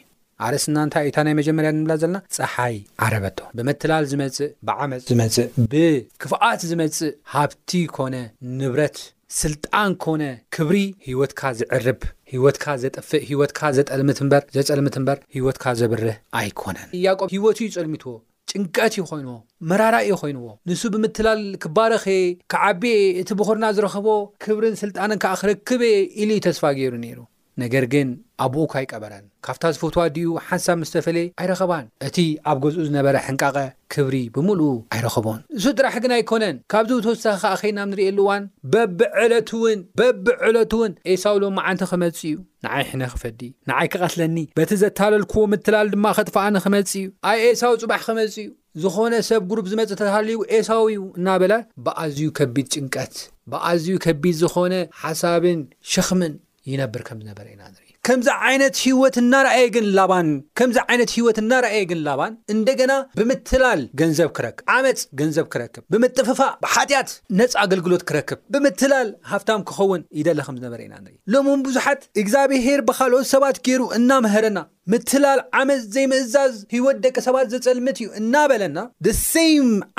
ኣርስና 0.47 0.77
እንታይ 0.85 1.05
ኢታ 1.09 1.17
ናይ 1.25 1.33
መጀመርያ 1.39 1.69
እንብላ 1.75 1.93
ዘለና 2.01 2.17
ፀሓይ 2.37 2.75
ዓረበቶ 3.05 3.39
ብመትላል 3.57 4.05
ዝመጽእ 4.11 4.51
ብዓመፅ 4.69 5.03
ዝመጽእ 5.11 5.47
ብክፉዓት 5.73 6.61
ዝመጽእ 6.71 7.11
ሃብቲ 7.33 7.71
ኮነ 7.97 8.15
ንብረት 8.59 8.97
ስልጣን 9.41 9.91
ኮነ 10.05 10.23
ክብሪ 10.57 10.77
ህይወትካ 11.07 11.41
ዝዕርብ 11.61 12.01
ህይወትካ 12.33 12.65
ዘጠፍእ 12.83 13.23
ሂይወትካ 13.29 13.61
ዘጠልምት 13.77 14.19
እምበር 14.25 14.43
ዘጸልምት 14.57 14.95
እምበር 14.99 15.17
ሂይወትካ 15.35 15.65
ዘብርህ 15.81 16.17
ኣይኮነን 16.41 16.89
ያቆብ 17.07 17.27
ሂይወትዩ 17.35 17.67
ጸልሚትዎ 17.75 18.15
ጭንቀት 18.51 18.93
ዩ 18.99 19.03
ኾይኑዎ 19.09 19.33
መራራ 19.69 19.95
እዩ 20.05 20.13
ኾይንዎ 20.21 20.47
ንሱ 20.69 20.81
ብምትላል 20.93 21.41
ክባረኸ 21.63 22.05
ከዓብየ 22.51 22.95
እቲ 23.21 23.29
ብኹርና 23.39 23.65
ዝረኸቦ 23.77 24.07
ክብርን 24.43 24.75
ስልጣንን 24.83 25.21
ከዓ 25.23 25.33
ክርክበ 25.41 25.81
ኢሉ 26.21 26.29
ዩ 26.37 26.41
ተስፋ 26.47 26.63
ገይሩ 26.77 26.93
ነይሩ 27.05 27.19
ነገር 27.63 27.83
ግን 27.93 28.07
ኣ 28.43 28.47
ብኡክ 28.53 28.73
ኣይቀበረን 28.79 29.23
ካብታ 29.45 29.63
ዝ 29.73 29.77
ፎትዋ 29.81 30.03
ድዩ 30.15 30.27
ሓንሳብ 30.47 30.75
ምስ 30.81 30.89
ተፈለየ 30.95 31.27
ኣይረኸባን 31.41 31.85
እቲ 32.07 32.17
ኣብ 32.51 32.57
ገዝኡ 32.63 32.81
ዝነበረ 32.87 33.15
ሕንቃቐ 33.27 33.57
ክብሪ 33.93 34.15
ብምሉእ 34.35 34.77
ኣይረኽቦን 34.95 35.39
ንሱ 35.57 35.65
ጥራሕ 35.79 35.95
ግን 36.03 36.11
ኣይኮነን 36.17 36.57
ካብዝ 36.71 36.91
ተወሳኺ 37.05 37.35
ከኣ 37.43 37.53
ኸይና 37.61 37.79
ብ 37.89 37.89
ንርእየሉ 37.93 38.17
እዋን 38.25 38.43
በብእዕለት 38.73 39.49
ውን 39.63 39.79
በብ 40.01 40.25
ዕለት 40.49 40.73
እውን 40.77 40.93
ኤሳው 41.13 41.35
ሎማ 41.43 41.57
ዓንቲ 41.73 41.83
ክመጽ 41.91 42.19
እዩ 42.31 42.35
ንዓይ 42.67 42.83
ሕነ 42.91 43.01
ክፈዲ 43.15 43.41
ንዓይ 43.71 43.87
ክቐትለኒ 43.93 44.37
በቲ 44.59 44.71
ዘተሃለልክዎ 44.83 45.43
ምትላል 45.55 45.89
ድማ 45.95 46.05
ከጥፋኣኒ 46.19 46.55
ክመጽ 46.65 46.91
እዩ 47.01 47.09
ኣይ 47.31 47.37
ኤሳው 47.51 47.73
ጽባሕ 47.83 48.01
ክመጽ 48.09 48.35
እዩ 48.43 48.47
ዝኾነ 48.83 49.13
ሰብ 49.29 49.43
ግሩብ 49.51 49.67
ዝመጽእ 49.71 49.97
ተሃል 50.01 50.27
ኤሳው 50.57 50.83
እዩ 50.93 50.99
እናበላ 51.19 51.53
ብኣዝዩ 51.85 52.27
ከቢድ 52.39 52.67
ጭንቀት 52.75 53.15
ብኣዝዩ 53.51 53.95
ከቢድ 54.05 54.35
ዝኾነ 54.41 54.73
ሓሳብን 55.03 55.61
ሽኽምን 55.93 56.35
ይነብር 56.71 57.01
ከም 57.07 57.17
ዝነበረ 57.23 57.45
ኢና 57.53 57.63
ንር 57.73 57.83
ከምዚ 58.07 58.29
ይነት 58.53 58.77
ወትናየግን 59.01 59.85
ላባ 59.97 60.13
ከምዚ 60.57 60.77
ዓይነት 60.91 61.09
ህይወት 61.17 61.37
እናርኣየ 61.41 61.79
ግን 61.89 61.99
ላባን 62.05 62.33
እንደገና 62.53 62.93
ብምትላል 63.19 63.81
ገንዘብ 63.99 64.29
ክክ 64.37 64.57
ዓመፅ 64.75 65.01
ገንዘብ 65.19 65.45
ክረክብ 65.53 65.83
ብምጥፍፋ 65.93 66.39
ብሓጢኣት 66.65 67.09
ነፅ 67.39 67.53
ኣገልግሎት 67.63 68.03
ክረክብ 68.09 68.39
ብምትላል 68.55 69.09
ሃፍታም 69.31 69.63
ክኸውን 69.69 70.03
ይደላ 70.19 70.39
ከምዝነበረ 70.47 70.79
ኢና 70.87 70.95
ንርኢ 71.05 71.15
ሎም 71.35 71.47
ን 71.57 71.61
ብዙሓት 71.67 72.01
እግዚኣብሄር 72.23 72.81
ብካልኦት 72.89 73.29
ሰባት 73.33 73.59
ገይሩ 73.67 73.81
እናምህርና 73.99 74.61
ምትላል 74.91 75.39
ዓመፅ 75.59 75.79
ዘይምእዛዝ 75.95 76.53
ህይወት 76.75 76.97
ደቂ 77.05 77.15
ሰባት 77.27 77.47
ዘፀልምት 77.53 77.97
እዩ 78.03 78.07
እናበለና 78.21 78.77
ደስሰ 79.07 79.33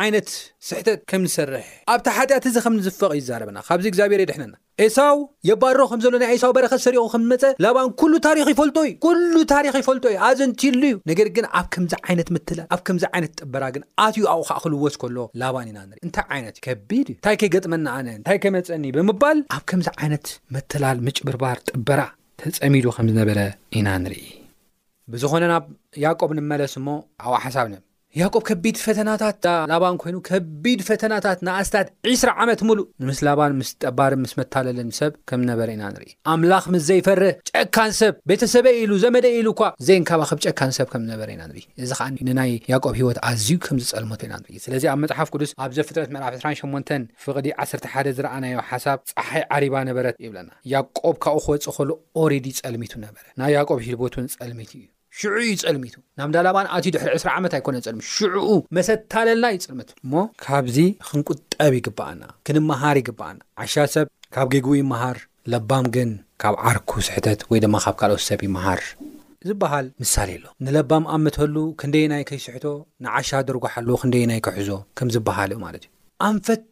ዓይነት 0.04 0.28
ስሕተት 0.66 1.00
ከም 1.10 1.20
ንሰርሕ 1.24 1.66
ኣብታ 1.92 2.06
ሓጢኣት 2.16 2.44
እዚ 2.48 2.56
ከም 2.64 2.74
ንዝፈቕ 2.78 3.10
እይዛረበና 3.16 3.58
ካብዚ 3.66 3.84
እግዚኣብሔር 3.90 4.20
የድሕነና 4.22 4.54
ኤሳው 4.84 5.16
የባሮ 5.48 5.78
ከምዘሎ 5.90 6.14
ናይ 6.22 6.30
ኤሳው 6.36 6.52
በረከ 6.56 6.72
ሰሪኹ 6.86 7.02
ከምዝመፀ 7.12 7.44
ላባን 7.64 7.90
ኩሉ 8.00 8.12
ታሪክ 8.26 8.48
ይፈልጦ 8.52 8.76
እዩ 8.88 8.92
ኩሉ 9.06 9.34
ታሪክ 9.52 9.74
ይፈልጦ 9.80 10.04
እዩ 10.12 10.18
ኣዘንትሉ 10.28 10.82
እዩ 10.90 10.96
ነገር 11.10 11.28
ግን 11.36 11.46
ኣብ 11.60 11.66
ከምዚ 11.76 11.94
ዓይነት 12.08 12.30
ምትላል 12.36 12.68
ኣብ 12.76 12.82
ከምዚ 12.88 13.04
ዓይነት 13.14 13.32
ጥበራ 13.40 13.64
ግን 13.76 13.84
ኣትዩ 14.06 14.24
ኣቑ 14.34 14.42
ካዕ 14.50 14.60
ክልወስ 14.64 14.96
ከሎ 15.02 15.16
ላባን 15.42 15.68
ኢና 15.72 15.78
ንርኢ 15.88 15.98
እንታይ 16.08 16.26
ዓይነትእዩ 16.36 16.64
ከቢድእዩ 16.68 17.16
እንታይ 17.18 17.36
ከገጥመኒ 17.42 17.86
ኣነ 17.96 18.06
እንታይ 18.18 18.40
ከመፀኒ 18.46 18.84
ብምባል 18.98 19.40
ኣብ 19.56 19.64
ከምዚ 19.72 19.88
ዓይነት 20.02 20.26
መትላል 20.56 21.00
ምጭብርባር 21.08 21.60
ጥበራ 21.70 22.00
ተፀሚዱ 22.42 22.86
ከምዝነበረ 22.98 23.38
ኢና 23.78 23.88
ንርኢ 24.06 24.24
ብዝኾነ 25.12 25.44
ናብ 25.54 25.66
ያቆብ 26.06 26.32
ንመለስ 26.40 26.74
እሞ 26.82 26.88
ኣብ 27.26 27.34
ሓሳብ 27.44 27.66
ን 27.74 27.76
ያዕቆብ 28.20 28.42
ከቢድ 28.48 28.76
ፈተናታት 28.84 29.38
ላባን 29.70 29.96
ኮይኑ 30.02 30.16
ከቢድ 30.28 30.80
ፈተናታት 30.88 31.38
ንኣስታት 31.46 31.88
2ስራ 32.08 32.30
ዓመት 32.42 32.60
ሙሉእ 32.68 32.86
ንምስ 33.02 33.18
ላባን 33.26 33.52
ምስ 33.58 33.70
ጠባር 33.82 34.12
ምስ 34.22 34.32
መታለለን 34.40 34.88
ሰብ 35.00 35.12
ከምዝነበረ 35.30 35.68
ኢና 35.76 35.82
ንርኢ 35.94 36.08
ኣምላኽ 36.34 36.64
ምስ 36.74 36.82
ዘይፈር 36.88 37.20
ጨካን 37.50 37.92
ሰብ 38.00 38.14
ቤተሰበይ 38.32 38.76
ኢሉ 38.84 38.92
ዘመደይ 39.04 39.34
ኢሉ 39.42 39.48
እኳ 39.56 39.62
ዘን 39.90 40.06
ካባ 40.10 40.22
ኸብ 40.32 40.40
ጨካን 40.46 40.72
ሰብ 40.78 40.88
ከምዝነበረ 40.94 41.28
ኢና 41.36 41.42
ንርኢ 41.50 41.64
እዚ 41.84 41.90
ከዓ 42.00 42.06
ንናይ 42.30 42.50
ያዕቆብ 42.72 42.94
ሂወት 43.02 43.20
ኣዝዩ 43.30 43.58
ከምዝጸልሞት 43.68 44.20
ኢና 44.28 44.34
ንርኢ 44.42 44.56
ስለዚ 44.66 44.84
ኣብ 44.94 44.98
መፅሓፍ 45.06 45.28
ቅዱስ 45.34 45.52
ኣብ 45.64 45.70
ዘፍጥረት 45.78 46.10
ምዕላፍ 46.16 46.32
28 46.42 46.98
ፍቕዲ 47.24 47.46
ዓተሓደ 47.64 48.06
ዝረኣናዮ 48.18 48.58
ሓሳብ 48.70 48.98
ፀሓይ 49.12 49.44
ዓሪባ 49.56 49.74
ነበረት 49.90 50.14
ይብለና 50.26 50.50
ያቆብ 50.76 51.16
ካብኡ 51.26 51.46
ክወፅእ 51.48 51.74
ኮሉ 51.78 51.90
ኦሬዲ 52.22 52.46
ጸልሚቱ 52.60 52.94
ነበረ 53.08 53.24
ናይ 53.42 53.52
ያቆብ 53.60 53.78
ሂልቦት 53.88 54.16
ውን 54.20 54.28
ጸልሚቱ 54.38 54.72
እዩ 54.82 54.86
ሽዑ 55.20 55.36
ይ 55.44 55.52
ጸልሚቱ 55.60 55.94
ናብዳ 56.18 56.36
ላባን 56.46 56.66
ኣትዩ 56.74 56.88
ድሕሪ 56.94 57.08
2ስ 57.14 57.24
ዓመት 57.38 57.52
ኣይኮነ 57.56 57.74
ይፀልሚቱ 57.80 58.04
ሽዑኡ 58.16 58.50
መሰታለልና 58.76 59.46
እዩፅልምቱ 59.54 59.88
እሞ 60.04 60.12
ካብዚ 60.44 60.76
ክንቁጠብ 61.08 61.72
ይግበኣና 61.78 62.22
ክንመሃር 62.46 62.96
ይግብኣና 63.00 63.38
ዓሻ 63.64 63.74
ሰብ 63.94 64.06
ካብ 64.34 64.46
ገጉ 64.52 64.68
ይመሃር 64.80 65.18
ለባም 65.52 65.86
ግን 65.96 66.10
ካብ 66.42 66.54
ዓርኩ 66.70 66.90
ስሕተት 67.06 67.40
ወይ 67.52 67.60
ድማ 67.64 67.74
ካብ 67.84 67.94
ካልኦት 68.02 68.22
ሰብ 68.28 68.40
ይመሃር 68.48 68.82
ዝበሃል 69.48 69.86
ምሳሌ 70.04 70.30
ኣሎ 70.36 70.44
ንለባም 70.66 71.04
ኣብ 71.14 71.20
ምተሉ 71.26 71.56
ክንደይ 71.80 72.06
ናይ 72.12 72.22
ከይስሕቶ 72.28 72.64
ንዓሻ 73.06 73.30
ደርጓሓሉ 73.48 73.88
ክንደይናይ 74.02 74.40
ከሕዞ 74.46 74.70
ከም 75.00 75.10
ዝበሃል 75.16 75.52
ዩ 75.54 75.58
ማለት 75.66 75.84
እዩ 75.86 75.90
ኣንፈት 76.28 76.66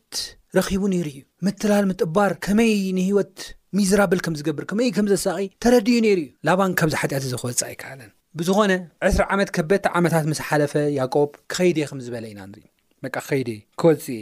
ረኺቡ 0.59 0.83
ነይሩ 0.95 1.07
እዩ 1.15 1.21
ምትላል 1.49 1.85
ምጥባር 1.91 2.31
ከመይ 2.47 2.75
ንህይወት 2.99 3.37
ሚዝራብል 3.79 4.23
ከም 4.27 4.37
ዝገብር 4.41 4.65
ከመይ 4.73 4.91
ከም 4.99 5.09
ዘሳቒ 5.15 5.45
ተረድዩ 5.67 5.97
ነይሩ 6.07 6.21
እዩ 6.27 6.33
ላባን 6.49 6.77
ካብዚ 6.81 6.95
ሓጢኣት 7.03 7.25
ዝክወፅእ 7.35 7.67
ኣይከኣለን 7.71 8.13
ብዝኾነ 8.39 8.73
20 9.09 9.21
ዓመት 9.35 9.51
ከበቲ 9.57 9.85
ዓመታት 9.99 10.25
ምስ 10.31 10.41
ሓለፈ 10.47 10.73
ያዕቆብ 10.97 11.29
ክኸይደየ 11.53 11.85
ከም 11.91 12.01
ዝበለ 12.07 12.25
ኢና 12.33 12.41
ንርኢ 12.51 12.65
በቃ 13.05 13.15
ኸይዲ 13.29 13.51
ክወጽየ 13.81 14.19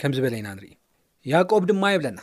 ከም 0.00 0.12
ዝበለ 0.16 0.34
ኢና 0.40 0.48
ንርኢ 0.56 0.70
ያቆብ 1.32 1.62
ድማ 1.70 1.82
የብለና 1.92 2.18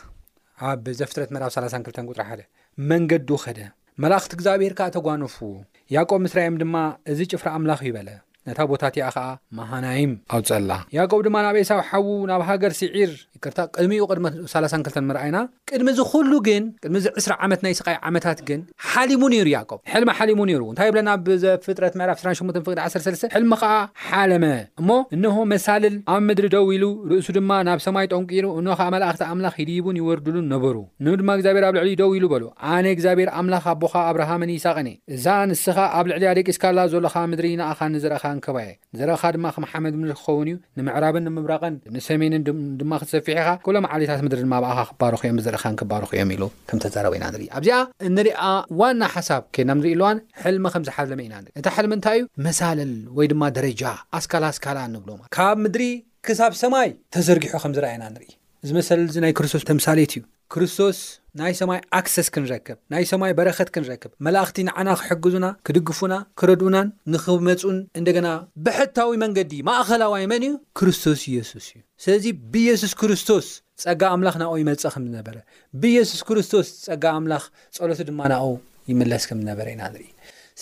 ኣብ 0.70 0.84
ዘፍትረት 0.98 1.30
መራብ 1.36 1.52
32 1.54 2.00
ቁጥሪ 2.10 2.20
1 2.32 2.42
መንገዲ 2.90 3.30
ኸደ 3.44 3.58
መላእኽቲ 4.04 4.32
እግዚኣብሔር 4.38 4.74
ካ 4.80 4.90
ተጓንፉዎ 4.96 5.50
ያቆብ 5.96 6.20
ምስ 6.24 6.34
ራእዮም 6.38 6.58
ድማ 6.64 6.76
እዚ 7.14 7.20
ጭፍሪ 7.32 7.48
ኣምላኽ 7.58 7.80
ይበለ 7.88 8.10
ነታ 8.48 8.60
ቦታ 8.70 8.84
ቲኣ 8.92 9.06
ከዓ 9.14 9.24
መሃናይም 9.58 10.12
ኣው 10.34 10.40
ፀላ 10.50 10.72
ያቆብ 10.96 11.20
ድማ 11.26 11.36
ናብ 11.46 11.56
ኤሳብ 11.62 11.80
ሓዉ 11.88 12.06
ናብ 12.30 12.42
ሃገር 12.48 12.72
ስዒር 12.80 13.10
ርታ 13.46 13.60
ቅድሚኡ 13.74 14.04
ቅድሚ 14.12 14.24
3ላሳ2ተን 14.52 15.04
ምርኣይና 15.08 15.36
ቅድሚዚኩሉ 15.70 16.30
ግን 16.46 16.62
ቅድሚዚ 16.84 17.04
ዕስ 17.20 17.26
ዓመት 17.46 17.60
ናይ 17.64 17.74
ስቃይ 17.80 17.96
ዓመታት 18.10 18.38
ግን 18.50 18.60
ሓሊሙ 18.92 19.20
ሩ 19.32 19.40
ል 19.48 20.04
ሓሊሙ 20.20 20.38
ሩ 20.50 20.62
እንታይ 20.72 20.90
ብናብዘፍጥረት 20.96 21.94
ዕፍ 22.14 22.20
2813 22.32 23.34
ሕልሚ 23.36 23.52
ከዓ 23.62 23.74
ሓለመ 24.08 24.44
እሞ 24.82 24.90
እንሆ 25.16 25.38
መሳልል 25.52 25.96
ኣብ 26.14 26.20
ምድሪ 26.30 26.48
ደው 26.56 26.66
ኢሉ 26.76 26.84
ርእሱ 27.12 27.28
ድማ 27.38 27.52
ናብ 27.70 27.82
ሰማይ 27.86 28.08
ጠንቂሩ 28.14 28.44
እኖከዓ 28.62 28.88
መላእኽቲ 28.96 29.22
ኣምላኽ 29.30 29.56
ይድቡን 29.64 30.00
ይወርድሉን 30.02 30.48
ነበሩ 30.54 30.76
ን 31.06 31.16
ድማ 31.22 31.30
እግዚብሔር 31.40 31.66
ኣብ 31.70 31.74
ልዕሊ 31.80 31.92
ደው 32.02 32.12
ኢሉ 32.20 32.24
በሎ 32.34 32.44
ኣነ 32.72 32.84
እግዚኣብሔር 32.98 33.30
ኣምላኽ 33.42 33.64
ኣቦካ 33.74 33.94
ኣብርሃምን 34.12 34.52
ይሳቕኒ 34.56 34.90
እዛ 35.16 35.26
ንስኻ 35.52 35.78
ኣብ 36.00 36.04
ልዕሊቂስካላ 36.24 36.78
ዘለካ 36.94 37.16
ሪ 37.46 37.50
ን 37.92 37.96
ዝረ 38.04 38.14
ከባየ 38.46 38.68
ዘረካ 38.98 39.22
ድማ 39.36 39.46
ከም 39.54 39.64
ሓመድ 39.72 39.94
ም 40.00 40.08
ክኸውን 40.10 40.48
እዩ 40.50 40.56
ንምዕራብን 40.78 41.24
ንምብራቐን 41.28 41.74
ንሰሜንን 41.96 42.42
ድማ 42.80 42.92
ክትሰፊሐኻ 43.02 43.48
ክብሎም 43.64 43.86
ዓሌታት 43.96 44.20
ምድሪ 44.26 44.40
ድማ 44.46 44.54
ብኣካ 44.64 44.80
ክባሩክእዮም 44.90 45.38
ብዘረኢካ 45.40 45.74
ክባሩኪእዮም 45.82 46.32
ኢሉ 46.36 46.44
ከም 46.70 46.78
ተዛረበ 46.84 47.14
ኢና 47.18 47.24
ንርኢ 47.34 47.46
ኣብዚኣ 47.58 47.78
እንሪኣ 48.08 48.40
ዋና 48.80 49.02
ሓሳብ 49.14 49.42
ኬናምንሪኢ 49.56 49.92
ኢለዋን 49.98 50.18
ሕልመ 50.42 50.66
ከም 50.74 50.84
ዝሓለመ 50.88 51.18
ኢና 51.28 51.34
ንርኢ 51.44 51.54
እታ 51.62 51.66
ሕልምንታይ 51.76 52.18
እዩ 52.22 52.26
መሳለል 52.48 52.94
ወይ 53.18 53.28
ድማ 53.34 53.42
ደረጃ 53.60 53.82
ኣስካላኣስካላ 54.20 54.78
ንብሎም 54.96 55.22
ካብ 55.38 55.56
ምድሪ 55.64 55.86
ክሳብ 56.28 56.54
ሰማይ 56.64 56.88
ተዘርጊሑ 57.16 57.54
ከም 57.64 57.74
ዝረኣኢና 57.78 58.04
ንርኢ 58.16 58.30
እዝመሰለ 58.64 59.00
ዚ 59.14 59.18
ናይ 59.24 59.32
ክርስቶስ 59.38 59.62
ተምሳሌት 59.68 60.12
እዩ 60.16 60.22
ክርስቶስ 60.52 60.98
ናይ 61.40 61.52
ሰማይ 61.58 61.78
ኣክሰስ 61.98 62.26
ክንረክብ 62.34 62.78
ናይ 62.92 63.04
ሰማይ 63.10 63.32
በረኸት 63.38 63.68
ክንረክብ 63.74 64.10
መላእኽቲ 64.26 64.56
ንዓና 64.68 64.88
ክሕግዙና 65.00 65.46
ክድግፉና 65.66 66.14
ክረድኡናን 66.40 66.88
ንኽመፁን 67.12 67.76
እንደገና 67.98 68.28
ብሕታዊ 68.64 69.10
መንገዲ 69.24 69.52
ማእኸላዋይ 69.68 70.24
መን 70.32 70.42
እዩ 70.48 70.52
ክርስቶስ 70.80 71.20
ኢየሱስ 71.32 71.66
እዩ 71.74 71.80
ስለዚ 72.06 72.26
ብኢየሱስ 72.56 72.92
ክርስቶስ 73.02 73.48
ጸጋ 73.84 74.02
ኣምላኽ 74.16 74.36
ናኡ 74.42 74.52
ይመፀእ 74.62 74.92
ከምዝነበረ 74.96 75.36
ብኢየሱስ 75.84 76.20
ክርስቶስ 76.30 76.66
ጸጋ 76.86 77.04
ኣምላኽ 77.20 77.46
ጸሎቱ 77.78 78.00
ድማ 78.10 78.20
ናኡ 78.34 78.44
ይምለስ 78.92 79.26
ከምዝነበረ 79.30 79.66
ኢና 79.76 79.82
ዝርኢ 79.94 80.06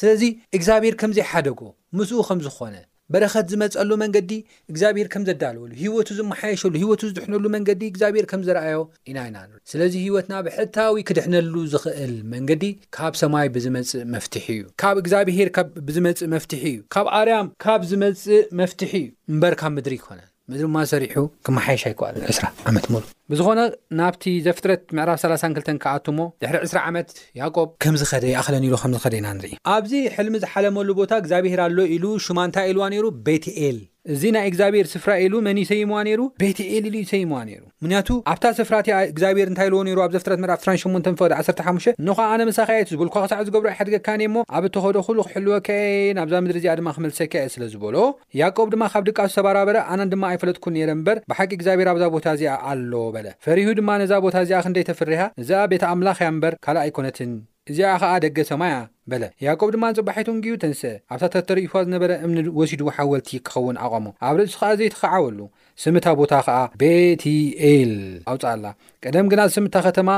ስለዚ 0.02 0.22
እግዚኣብሔር 0.58 0.94
ከምዘይሓደጎ 1.02 1.60
ምስኡ 1.98 2.18
ከምዝኾነ 2.30 2.76
በረኸት 3.14 3.46
ዝመፀሉ 3.52 3.90
መንገዲ 4.02 4.32
እግዚኣብሔር 4.72 5.08
ከም 5.12 5.22
ዘዳልወሉ 5.28 5.70
ሂይወቱ 5.82 6.08
ዝመሓየሸሉ 6.18 6.72
ሂይወቱ 6.82 7.02
ዝድሕነሉ 7.10 7.44
መንገዲ 7.56 7.82
እግዚኣብሄር 7.92 8.26
ከም 8.32 8.42
ዘረኣዮ 8.48 8.80
ኢናኢናን 9.10 9.50
ስለዚ 9.72 9.92
ህይወትና 10.06 10.34
ብሕታዊ 10.46 11.00
ክድሕነሉ 11.10 11.54
ዝኽእል 11.74 12.14
መንገዲ 12.34 12.64
ካብ 12.98 13.14
ሰማይ 13.22 13.48
ብዝመፅእ 13.56 14.04
መፍትሒ 14.14 14.46
እዩ 14.56 14.64
ካብ 14.84 14.96
እግዚኣብሄር 15.04 15.50
ብዝመፅእ 15.90 16.28
መፍትሒ 16.36 16.62
እዩ 16.72 16.80
ካብ 16.96 17.06
ኣርያም 17.20 17.48
ካብ 17.66 17.80
ዝመፅእ 17.92 18.42
መፍትሒ 18.62 18.92
እዩ 19.02 19.06
እምበርካብ 19.34 19.72
ምድሪ 19.78 19.96
ይኮነ 20.00 20.20
ምድሪማ 20.50 20.76
ሰሪሑ 20.94 21.16
ክመሓየሻ 21.48 21.84
ይከል 21.94 22.16
20ራ 22.32 22.46
ዓመት 22.70 22.86
ሙሉ 22.94 23.02
ብዝኾነ 23.32 23.60
ናብቲ 24.00 24.22
ዘፍጥረት 24.46 24.82
ምዕራፍ 24.96 25.18
302 25.22 25.66
ክኣትሞ 25.82 26.18
ድሕሪ 26.42 26.56
20 26.66 26.82
ዓመት 26.90 27.08
ያቆብ 27.40 27.68
ከምዚ 27.84 28.02
ኸደይ 28.12 28.34
ኣክለኒ 28.42 28.62
ኢሉ 28.70 28.76
ከምዝኸደኢና 28.84 29.28
ንርኢ 29.40 29.52
ኣብዚ 29.76 29.92
ሕልሚ 30.16 30.34
ዝሓለመሉ 30.46 30.88
ቦታ 31.02 31.12
እግዚኣብሄር 31.24 31.62
ኣሎ 31.66 31.78
ኢሉ 31.98 32.04
ሽማ 32.26 32.38
እንታይ 32.50 32.66
ኢልዋ 32.72 32.86
ነይሩ 32.96 33.06
ቤት 33.28 33.46
ኤል 33.62 33.78
እዚ 34.14 34.22
ናይ 34.34 34.44
እግዚኣብሔር 34.48 34.86
ስፍራ 34.92 35.12
ኢሉ 35.22 35.34
መን 35.46 35.58
ይሰይምዋ 35.60 35.96
ይሩ 36.10 36.20
ቤት 36.42 36.58
ኤል 36.72 36.84
ኢሉ 36.88 36.94
ይሰይምዋ 37.02 37.38
ሩ 37.48 37.62
ምክንያቱ 37.82 38.08
ኣብታ 38.32 38.44
ስፍራት 38.58 38.86
እግዚኣብሄር 39.10 39.48
እንታይ 39.50 39.68
ልዎ 39.72 39.80
ሩ 39.96 40.00
ኣብ 40.04 40.12
ዘፍረት 40.14 40.38
ዕራ 40.46 40.54
28ፈዲ 40.62 41.32
15 41.40 42.00
ንኸዓ 42.06 42.24
ኣነ 42.34 42.40
መሳኪያየቲ 42.50 42.88
ዝብልካ 42.94 43.16
ክሳዕ 43.24 43.40
ዝገብሩ 43.48 43.66
ኣይሓደገካኒ 43.72 44.22
ሞ 44.36 44.44
ኣብ 44.58 44.64
ተኸደኩሉ 44.76 45.18
ክሕልወከየ 45.28 46.14
ኣብዛ 46.24 46.34
ምድሪ 46.44 46.56
እዚኣ 46.62 46.74
ድማ 46.80 46.90
ክመልሰይከየ 46.98 47.44
ስለ 47.54 47.62
ዝበሎ 47.74 47.96
ያቆብ 48.40 48.70
ድማ 48.76 48.84
ካብ 48.94 49.04
ድቃሱ 49.10 49.30
ዝተባራበረ 49.34 49.76
ኣነን 49.92 50.12
ድማ 50.14 50.24
ኣይፈለጥኩ 50.32 50.64
ነረ 50.76 50.90
ምበር 51.00 51.20
ብሓቂ 51.32 51.50
እግዚኣብሄር 51.58 51.90
ኣብዛ 51.94 52.06
ቦታ 52.16 52.26
እዚኣ 52.38 52.54
ኣሎዎ 52.72 53.04
ፈሪሁ 53.44 53.70
ድማ 53.78 53.90
ነዛ 54.00 54.12
ቦታ 54.24 54.36
እዚኣ 54.44 54.58
ክንደይ 54.64 54.84
ተፍርያ 54.88 55.20
እዛኣ 55.42 55.60
ቤት 55.70 55.82
ኣምላኽ 55.90 56.18
እያ 56.22 56.28
እምበር 56.32 56.54
ካልኣይኮነትን 56.64 57.30
እዚኣ 57.70 57.90
ከዓ 58.02 58.10
ደገ 58.24 58.38
ሰማ 58.50 58.62
ያ 58.72 58.76
በለ 59.10 59.24
ያዕቆብ 59.46 59.68
ድማ 59.74 59.84
ንፅባሒቱ 59.92 60.28
ግቡ 60.44 60.54
ተንስአ 60.62 60.92
ኣብታ 61.14 61.24
ተተሪእፋ 61.34 61.72
ዝነበረ 61.86 62.10
እምኒ 62.26 62.38
ወሲድሓወልቲ 62.58 63.30
ክኸውን 63.48 63.76
ኣቆሙ 63.86 64.06
ኣብ 64.28 64.34
ርእሲ 64.40 64.54
ከዓ 64.60 64.70
ዘይተኸዓወሉ 64.80 65.38
ስምታ 65.84 66.06
ቦታ 66.20 66.32
ከዓ 66.48 66.58
ቤቲ 66.82 67.24
ኤል 67.70 67.94
ኣውፃኣላ 68.32 68.64
ቀደም 69.04 69.28
ግና 69.32 69.40
ስምታ 69.56 69.76
ከተማ 69.88 70.08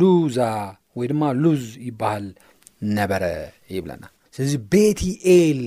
ሉዛ 0.00 0.38
ወይድማ 1.00 1.22
ሉዝ 1.44 1.64
ይበሃል 1.88 2.26
ነበረ 2.98 3.24
ይብለና 3.76 4.04
ስዚ 4.36 4.52
ቤቲ 4.72 5.00
ኤል 5.36 5.58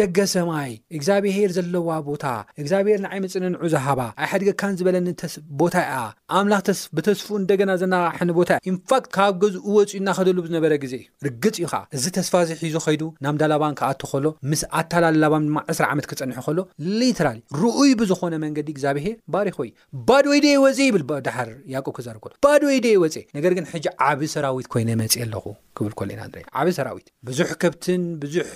ደገ 0.00 0.18
ሰማይ 0.32 0.70
እግዚኣብሄር 0.96 1.50
ዘለዋ 1.56 1.88
ቦታ 2.08 2.24
እግዚኣብሄር 2.62 2.98
ንዓይ 3.04 3.18
መፅነንዑ 3.24 3.66
ዝሃባ 3.74 4.00
ኣይ 4.22 4.26
ሓድገካን 4.32 4.76
ዝበለኒቦታ 4.80 5.74
ያ 5.90 5.94
ኣምላኽ 6.38 6.68
ብተስፉኡ 6.96 7.34
እንደገና 7.40 7.70
ዘናቃሕኒ 7.82 8.30
ቦታ 8.38 8.50
ያ 8.56 8.60
ኢንፋክት 8.70 9.08
ካብ 9.16 9.32
ገዝኡ 9.42 9.66
ወፅኡ 9.78 9.92
እናኸደሉ 10.00 10.38
ዝነበረ 10.48 10.72
ግዜ 10.84 10.94
እዩ 11.00 11.06
ርግፅ 11.26 11.52
እዩ 11.60 11.66
ኸዓ 11.72 11.82
እዚ 11.98 12.04
ተስፋ 12.18 12.32
ዚ 12.50 12.56
ሒዙ 12.62 12.76
ኸይዱ 12.86 13.02
ናም 13.26 13.38
ዳላባም 13.42 13.76
ክኣቶ 13.80 14.00
ከሎ 14.12 14.26
ምስ 14.52 14.62
ኣታላላባም 14.80 15.44
ድማ 15.48 15.58
20 15.72 15.90
ዓመት 15.94 16.08
ክፀንሑ 16.12 16.40
ከሎ 16.48 16.58
ሌትራልዩ 17.02 17.42
ርኡይ 17.62 17.92
ብዝኾነ 18.02 18.34
መንገዲ 18.46 18.68
እግዚኣብሄር 18.76 19.16
ባሪኮዩ 19.36 19.70
ባድ 20.10 20.28
ወይ 20.32 20.40
ደ 20.46 20.56
ወፅእ 20.64 20.88
ይብል 20.92 21.04
ድሓር 21.28 21.52
ያቆ 21.74 21.86
ክዛር 21.98 22.16
ከሎ 22.24 22.34
ባድ 22.48 22.64
ወይ 22.70 22.80
ደ 22.88 22.94
ወፅ 23.04 23.18
ነገር 23.38 23.52
ግን 23.60 23.68
ሕጂ 23.74 23.86
ዓብ 24.08 24.22
ሰራዊት 24.36 24.68
ኮይነ 24.74 24.88
መፅእ 25.02 25.20
ኣለኹ 25.26 25.46
ክብል 25.78 26.10
ና 26.22 26.24
ን 26.32 26.42
ዓብ 26.62 26.66
ሰራዊት 26.80 27.06
ብዙሕ 27.28 27.48
ከብትን 27.62 28.02
ብዙሕ 28.24 28.50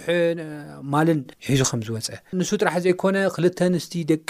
ማልን 0.95 1.18
ሒዙ 1.49 1.61
ከም 1.71 1.81
ዝወፀ 1.87 2.09
ንሱ 2.39 2.51
ጥራሕ 2.61 2.75
ዘይኮነ 2.85 3.17
ክልተ 3.35 3.59
ኣንስቲ 3.69 3.93
ደቂ 4.11 4.27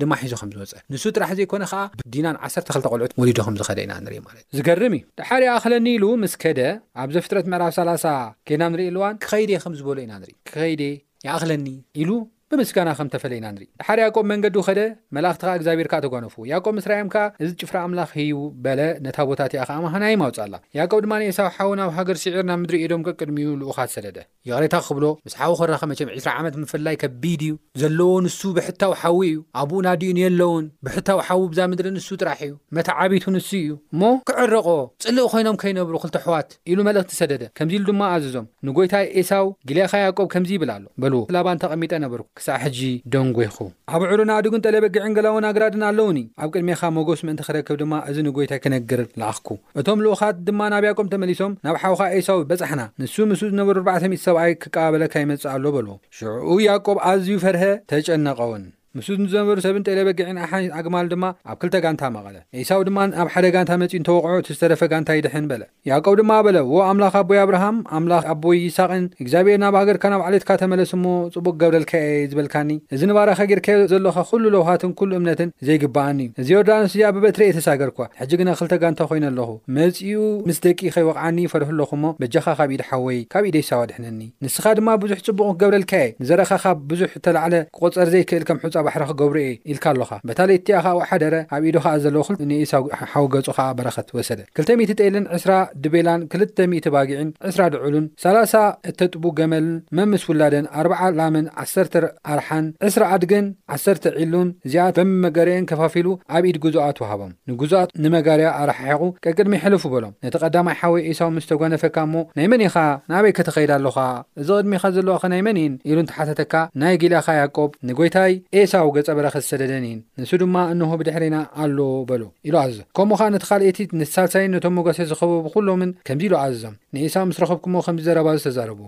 ድማ 0.00 0.12
ሒዙ 0.24 0.32
ከምዝወፀ 0.40 0.72
ንሱ 0.92 1.02
ጥራሕ 1.16 1.30
ዘይኮነ 1.38 1.62
ከዓ 1.70 1.82
ብዲናን 2.00 2.36
12 2.48 2.88
ቆልዑት 2.92 3.12
ወሊዶ 3.20 3.38
ዝኸደ 3.62 3.78
ኢና 3.86 3.92
ንርኢ 4.04 4.18
ማለት 4.26 4.44
ዩ 4.50 4.58
ዝገርም 4.58 4.94
ዩ 4.98 5.02
ድሓር 5.20 5.42
የእክለኒ 5.48 5.86
ኢሉ 5.96 6.04
ምስ 6.24 6.34
ከደ 6.42 6.60
ኣብ 7.02 7.08
ዘ 7.14 7.24
ፍጥረት 7.26 7.46
ምዕራብ 7.54 7.72
3ላ0 7.78 8.06
ኬና 8.48 8.62
ንርኢ 8.74 8.88
ኣልዋን 8.92 9.14
ክከይደ 9.24 9.50
ከም 9.64 9.74
ዝበሎ 9.80 9.98
ኢና 10.06 10.12
ንኢ 10.22 10.32
ክኸይደ 10.50 10.82
የኣክለኒ 11.26 11.66
ኢሉ 12.02 12.10
ብምስጋና 12.52 12.90
ከም 12.98 13.08
ተፈለየና 13.12 13.46
ንርኢ 13.54 13.66
ድሓር 13.80 13.98
ያቆብ 14.02 14.24
መንገዲ 14.30 14.56
ኸደ 14.68 14.78
መላእኽቲካ 15.16 15.50
እግዚኣብሔርካ 15.58 15.92
ተጓነፉ 16.04 16.34
ያቆብ 16.52 16.72
ምስራዮም 16.78 17.08
ከኣ 17.12 17.22
እዚ 17.44 17.50
ጭፍራ 17.60 17.76
ኣምላኽ 17.86 18.08
ህይቡ 18.18 18.38
በለ 18.64 18.80
ነታ 19.04 19.18
ቦታቲ 19.28 19.52
ኣ 19.62 19.64
ኸዓ 19.68 19.76
ምሃና 19.84 20.04
ይ 20.12 20.16
ማውፅኣላ 20.22 20.54
ያቆብ 20.78 21.00
ድማ 21.04 21.12
ንኤሳው 21.22 21.48
ሓዊ 21.56 21.68
ናብ 21.80 21.90
ሃገር 21.98 22.16
ስዒር 22.22 22.42
ናብ 22.48 22.58
ምድሪ 22.62 22.78
ኤዶም 22.86 23.02
ቀቅድሚዩ 23.08 23.50
ልኡኻት 23.60 23.90
ሰደደ 23.94 24.18
የቕሬታ 24.48 24.74
ክብሎ 24.86 25.04
ምስሓዊ 25.28 25.52
ኮራኸመ 25.60 25.92
20 26.00 26.32
ዓመት 26.40 26.56
ምፍላይ 26.62 26.96
ከቢድ 27.02 27.44
እዩ 27.48 27.52
ዘለዎ 27.82 28.10
ንሱ 28.26 28.40
ብሕታዊ 28.56 28.94
ሓዊ 29.02 29.20
እዩ 29.30 29.38
ኣብኡ 29.62 29.78
ናዲኡን 29.88 30.18
የለውን 30.24 30.66
ብሕታዊ 30.88 31.20
ሓዊ 31.28 31.40
ብዛ 31.52 31.60
ምድሪ 31.74 31.88
ንሱ 32.00 32.10
ጥራሕ 32.22 32.42
እዩ 32.48 32.52
መታ 32.78 32.90
ዓበይቱ 33.06 33.24
ንሱ 33.36 33.48
እዩ 33.62 33.70
እሞ 33.94 34.02
ክዕረቆ 34.32 34.68
ጽልእ 35.06 35.30
ኮይኖም 35.36 35.58
ከይነብሩ 35.64 35.94
ክልተ 36.06 36.18
ኣሕዋት 36.22 36.50
ኢሉ 36.72 36.78
መልእኽቲ 36.90 37.12
ሰደደ 37.22 37.42
ከምዚ 37.60 37.76
ኢሉ 37.80 37.86
ድማ 37.94 38.02
ኣዘዞም 38.16 38.48
ንጎይታ 38.68 38.94
ኤሳው 39.24 39.46
ጊልያኻ 39.70 39.94
ያቆብ 40.04 40.28
ከምዚ 40.36 40.50
ይብል 40.58 40.72
ኣሎ 40.78 40.84
በልዎ 41.04 41.22
ላባን 41.36 41.62
ተቐሚጠ 41.64 41.94
ነበርኩ 42.06 42.26
ክሳዕ 42.40 42.56
ሕጂ 42.64 42.80
ደንጐይኹ 43.12 43.56
ኣብ 43.94 44.02
ዕሩና 44.12 44.32
ዱግን 44.44 44.62
ጠለ 44.64 44.76
በጊዕንገላውን 44.84 45.46
ኣግራድና 45.48 45.82
ኣለውኒ 45.90 46.18
ኣብ 46.42 46.48
ቅድሜኻ 46.54 46.82
መጎስ 46.98 47.20
ምእንቲ 47.26 47.40
ክረክብ 47.48 47.76
ድማ 47.82 47.94
እዚ 48.10 48.16
ንጐይታይ 48.26 48.60
ክነግር 48.64 49.00
ላኣኽኩ 49.22 49.48
እቶም 49.82 50.00
ልኡኻት 50.06 50.36
ድማ 50.46 50.60
ናብ 50.74 50.84
ያቆም 50.88 51.10
ተመሊሶም 51.14 51.52
ናብ 51.66 51.76
ሓውኻ 51.84 52.00
ኤሳዊ 52.18 52.40
በጻሕና 52.52 52.82
ንሱ 53.02 53.16
ምሱ 53.32 53.40
ዝነበሩ 53.52 53.76
4ዕ00 53.90 54.24
ሰብኣይ 54.26 54.52
ክቀባበለካ 54.62 55.14
ይመጽእ 55.24 55.50
ኣሎ 55.54 55.64
በልዎ 55.76 55.96
ሽዕኡ 56.20 56.56
ያዕቆብ 56.70 57.00
ኣዝዩ 57.12 57.36
ፈርሀ 57.44 57.64
ተጨነቐውን 57.92 58.64
ምስ 58.98 59.08
ዘነበሩ 59.32 59.56
ሰብን 59.64 59.82
ጠለ 59.88 59.98
በጊዕን 60.06 60.38
ኣሓኒ 60.44 60.64
ኣግማል 60.78 61.08
ድማ 61.10 61.24
ኣብ 61.50 61.56
ክልተ 61.62 61.74
ጋንታ 61.82 62.02
ማቐለ 62.14 62.36
ደይሳው 62.54 62.80
ድማ 62.86 62.98
ኣብ 63.22 63.28
ሓደ 63.34 63.46
ጋንታ 63.54 63.72
መፂኡ 63.80 63.94
እንተወቕዑ 63.98 64.32
እትዝተረፈ 64.40 64.80
ጋንታ 64.92 65.10
ይድሕን 65.16 65.44
በለ 65.50 65.62
ያቆብ 65.90 66.14
ድማ 66.20 66.32
በለ 66.46 66.56
ዎ 66.70 66.80
ኣምላኽ 66.86 67.14
ኣቦይ 67.20 67.38
ኣብርሃም 67.42 67.76
ኣምላኽ 67.96 68.24
ኣቦይ 68.32 68.56
ይስቅን 68.68 69.04
እግዚኣብሔር 69.24 69.58
ናብ 69.64 69.76
ሃገርካ 69.80 70.04
ናብ 70.14 70.22
ዓለትካ 70.30 70.50
ተመለስ 70.62 70.90
እሞ 70.96 71.04
ፅቡቅ 71.36 71.54
ገብረልካእየ 71.60 72.18
ዝበልካኒ 72.32 72.70
እዚ 72.96 73.02
ንባራኻ 73.10 73.38
ጌርካዮ 73.52 73.78
ዘለኻ 73.92 74.16
ኩሉ 74.30 74.44
ለውሃትን 74.54 74.94
ኩሉ 75.00 75.12
እምነትን 75.20 75.52
ዘይግባኣኒ 75.68 76.18
እዩ 76.30 76.40
እዚ 76.42 76.50
ዮርዳኖስ 76.56 76.96
እኣ 77.02 77.06
ብበትሪ 77.18 77.44
እየ 77.48 77.56
ተሳገር 77.60 77.92
እኳ 77.94 78.00
ሕጂ 78.22 78.32
ግና 78.42 78.50
ክልተ 78.62 78.74
ጋንታ 78.86 79.00
ኮይኑ 79.12 79.24
ኣለኹ 79.30 79.48
መፂኡ 79.78 80.10
ምስ 80.50 80.60
ደቂ 80.66 80.80
ኸይወቕዓኒ 80.98 81.38
ፈርሑ 81.54 81.70
ኣለኹ 81.76 81.92
እሞ 82.00 82.04
በጃኻ 82.24 82.48
ካብ 82.60 82.72
ኢድሓወይ 82.78 83.20
ካብ 83.36 83.46
ኢደ 83.52 83.56
ይሳዋ 83.64 83.84
ድሕነኒ 83.92 84.20
ንስኻ 84.46 84.66
ድማ 84.80 84.88
ብዙሕ 85.04 85.20
ፅቡቕ 85.30 85.48
ክገብረልካእየ 85.54 86.10
ንዘረእካኻ 86.24 86.66
ብዙሕ 86.92 87.10
ተላዕለ 87.26 87.56
ክቆፀር 87.78 88.10
ዘይክእል 88.16 88.44
ከም 88.50 88.60
ሕፃ 88.66 88.76
ኣባሕሪ 88.80 89.02
ኺ 89.10 89.12
ገብሩ 89.20 89.36
እየ 89.44 89.50
ኢልካ 89.72 89.84
ኣሎኻ 89.92 90.10
በታለይቲኣኸ 90.28 90.86
ዋሓደረ 91.00 91.34
ኣብ 91.56 91.62
ኢዶ 91.70 91.76
ኸኣ 91.84 91.94
ዘለዎ 92.04 92.22
ክ 92.40 92.46
ንኤሳ 92.50 92.72
ሓዊ 93.12 93.24
ገጹ 93.34 93.46
ኸኣ 93.56 93.64
በረኸት 93.78 94.08
ወሰደ 94.16 94.40
20ጤል 94.64 95.10
20 95.38 95.58
ድቤላን 95.84 96.20
20 96.36 96.94
ባጊዕን 96.94 97.28
20 97.50 97.68
ድዑሉን 97.74 98.04
30 98.26 98.62
እተጥቡ 98.90 99.22
ገመልን 99.40 99.76
መ 99.98 100.08
ምስ 100.12 100.24
ውላደን 100.30 100.66
ኣ0 100.82 101.12
ላምን 101.20 101.46
ዓ 101.62 101.86
ኣርሓን 102.34 102.64
20 102.88 103.06
ኣድግን 103.14 103.46
1 103.78 104.08
ዒሉን 104.20 104.48
እዚኣ 104.66 104.86
በምመጋርአን 104.96 105.66
ከፋፊሉ 105.72 106.06
ኣብ 106.36 106.44
ኢድ 106.50 106.56
ጉዞኣ 106.64 106.86
ዋሃቦም 107.02 107.32
ንጉዞኣት 107.50 107.90
ንመጋርያ 108.04 108.48
ኣረሓሒቑ 108.60 109.02
ቀቅድሚ 109.26 109.52
ይሕልፉ 109.58 109.82
በሎም 109.94 110.14
ነቲ 110.24 110.34
ቐዳማይ 110.44 110.76
ሓዊይ 110.82 111.02
ኤሳው 111.10 111.28
ምስ 111.36 111.46
ተጓነፈካ 111.50 111.96
እሞ 112.08 112.14
ናይ 112.38 112.46
መን 112.52 112.62
ኢኻ 112.68 112.76
ናበይ 113.10 113.32
ከተኸይዳ 113.38 113.72
ኣሎኻ 113.80 113.98
እዚ 114.40 114.48
ቅድሚኻ 114.60 114.84
ዘለዋኸ 114.96 115.22
ናይ 115.34 115.42
መን 115.46 115.58
እን 115.64 115.74
ኢሉን 115.90 116.08
ተሓተተካ 116.10 116.54
ናይ 116.82 116.94
ጊልኻ 117.02 117.28
ያቆብ 117.40 117.70
ንጎይታይ 117.90 118.32
ኤ 118.58 118.62
እ 118.78 118.82
ገፀ 118.96 119.08
በረከት 119.18 119.44
ሰደደኒን 119.50 119.98
ንሱ 120.22 120.30
ድማ 120.42 120.56
እነሆ 120.72 120.90
ብድሕሪና 121.00 121.36
ኣሎዎ 121.62 121.92
በሎ 122.08 122.22
ኢሉ 122.48 122.54
ዓዘዞ 122.62 122.80
ከምኡ 122.96 123.14
ከዓ 123.20 123.26
ነቲ 123.34 123.44
ኻልኤቲት 123.50 123.90
ነቲ 124.00 124.08
ሳልሳይን 124.16 124.52
ነቶም 124.56 124.74
ሞጓሴ 124.78 124.98
ዝኸብ 125.10 125.30
ብኩሎምን 125.46 125.90
ከምዚ 126.08 126.24
ኢሉ 126.28 126.34
ዓዘዞም 126.42 126.74
ንዒሳ 126.96 127.16
ምስ 127.30 127.38
ረኸብኩሞ 127.44 127.74
ከምዚ 127.86 128.04
ዘረባ 128.08 128.28
ዝተዛረቦ 128.38 128.80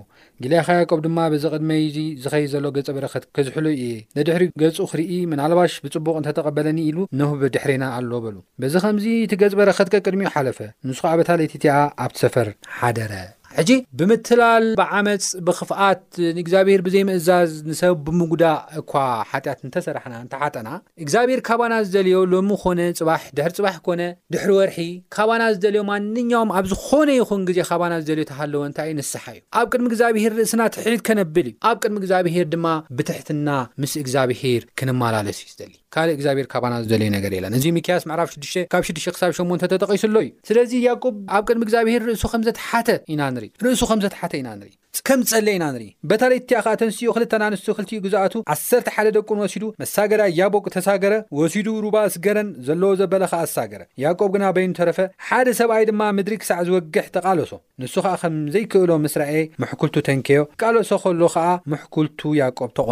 ጊልካያ 0.45 0.79
ቆብ 0.90 1.01
ድማ 1.07 1.18
በዚ 1.35 1.45
ቅድመይ 1.55 1.83
ዙ 1.97 2.07
ዝኸይ 2.25 2.45
ዘሎ 2.55 2.64
ገጽ 2.79 2.88
በረኸት 2.97 3.27
ክዝሕሎ 3.38 3.66
እየ 3.77 3.85
ነድሕሪ 4.18 4.42
ገልጹ 4.62 4.79
ክርኢ 4.92 5.12
ምንልባሽ 5.35 5.75
ብፅቡቕ 5.87 6.16
እንተተቐበለኒ 6.23 6.79
ኢሉ 6.90 6.99
ነህ 7.21 7.33
ብድሕሪና 7.42 7.85
ኣሎዎ 7.99 8.21
በሉ 8.27 8.37
በዚ 8.64 8.75
ከምዚ 8.87 9.07
እቲ 9.27 9.33
ገጽ 9.45 9.55
በረኸት 9.61 9.90
ከቅድሚኡ 9.95 10.31
ሓለፈ 10.37 10.59
ንስዓበልኤቲት 10.90 11.64
ኣ 11.77 11.79
ኣብቲ 12.07 12.18
ሰፈር 12.25 12.51
ሓደረ 12.81 13.12
ሕጂ 13.59 13.71
ብምትላል 13.99 14.65
ብዓመፅ 14.81 15.25
ብክፍኣት 15.47 16.05
ንእግዚኣብሄር 16.37 16.81
ብዘይምእዛዝ 16.87 17.51
ንሰብ 17.71 17.95
ብምጉዳእ 18.07 18.61
እኳ 18.81 18.93
ሓጢያት 19.31 19.59
እንተሰራሕና 19.67 20.15
እንተሓጠና 20.25 20.69
እግዚኣብሄር 21.05 21.41
ካባና 21.49 21.73
ዝደልዮ 21.87 22.21
ሎሚ 22.35 22.51
ኮነ 22.62 22.81
ፅባ 23.01 23.11
ድሕሪ 23.38 23.51
ፅባሕ 23.59 23.77
ኮነ 23.88 24.01
ድሕሪ 24.35 24.51
ወርሒ 24.59 24.79
ካባና 25.17 25.43
ዝደልዮ 25.57 25.83
ማንኛውም 25.91 26.53
ኣብ 26.61 26.65
ዝኾነ 26.73 27.09
ይኹን 27.19 27.43
ግዜ 27.51 27.59
ካባና 27.71 27.93
ዝደልዮ 28.05 28.25
ተሃለወ 28.33 28.62
እንታይ 28.71 28.88
ዩ 28.93 28.97
ንስሓ 29.01 29.25
እዩ 29.35 29.43
ኣብ 29.61 29.67
ቅድሚ 29.73 29.87
እግዚኣብሄር 29.93 30.33
ርእስና 30.38 30.62
ትሕድ 30.77 31.03
ከነብል 31.11 31.47
እዩ 31.53 31.55
ኣብ 31.71 31.77
ቅድሚ 31.83 31.97
እግዚኣብሄር 32.03 32.47
ድማ 32.55 32.67
ብትሕትና 32.97 33.49
ምስ 33.85 33.95
እግዚኣብሄር 34.05 34.65
ክንመላለስ 34.81 35.41
እዩ 35.45 35.51
ዝደሊ 35.55 35.73
ካልእ 35.95 36.15
እግዚኣብሔር 36.19 36.47
ካባና 36.55 36.75
ዝደልዩ 36.87 37.11
ነገር 37.19 37.33
የለን 37.38 37.55
እዚ 37.61 37.67
ሚክያስ 37.79 38.03
ዕራፍ 38.17 38.31
6 38.55 38.65
ካብ 38.75 38.83
6 38.95 39.05
ሳ8 39.21 39.62
ተጠቂሱሎ 39.75 40.17
እዩ 40.27 40.33
ስለዚ 40.51 40.71
ያቁብ 40.88 41.15
ኣብ 41.37 41.43
ቅድሚ 41.51 41.62
እግዚኣብሄር 41.69 42.03
ርእሱ 42.11 42.25
ከም 42.35 42.43
ዘተሓተ 42.51 42.88
ኢና 43.12 43.21
እ 43.47 43.65
ርእሱ 43.67 43.83
ከም 43.91 44.01
ዘተሓተ 44.05 44.33
ኢና 44.41 44.49
ንርኢ 44.59 44.73
ከምዝፀለ 45.09 45.47
ኢና 45.57 45.65
እንርኢ 45.73 45.87
በታለይቲያ 46.09 46.57
ከዓ 46.65 46.73
ተንስትኡ 46.81 47.09
2ልተናኣንስቱ 47.19 47.67
ክልኡ 47.77 47.91
ግዛኣቱ 48.05 48.35
ዓሰርተ 48.53 48.89
ሓደ 48.97 49.07
ደቁን 49.17 49.39
ወሲዱ 49.45 49.65
መሳገዳ 49.83 50.23
ያቦቅ 50.39 50.65
ተሳገረ 50.75 51.15
ወሲዱ 51.39 51.67
ሩባ 51.85 51.97
እስገረን 52.09 52.49
ዘለዎ 52.67 52.91
ዘበለ 53.01 53.23
ከዓ 53.33 53.41
ተሳገረ 53.51 53.83
ያቆብ 54.05 54.29
ግና 54.35 54.45
በይኑ 54.57 54.73
ተረፈ 54.79 54.99
ሓደ 55.29 55.47
ሰብኣይ 55.61 55.85
ድማ 55.91 56.01
ምድሪ 56.19 56.35
ክሳዕ 56.43 56.59
ዝወግሕ 56.69 57.07
ተቃለሶ 57.17 57.53
ንሱ 57.85 57.95
ከዓ 58.07 58.15
ከምዘይክእሎ 58.23 58.91
ምስራኤ 59.07 59.35
ምሕኩልቱ 59.65 59.97
ተንኪዮ 60.09 60.43
ቃለሶ 60.63 60.91
ከሎ 61.05 61.23
ከዓ 61.37 61.47
ምሕኩልቱ 61.75 62.21
ያቆብ 62.43 62.71
ተቆፀ 62.81 62.91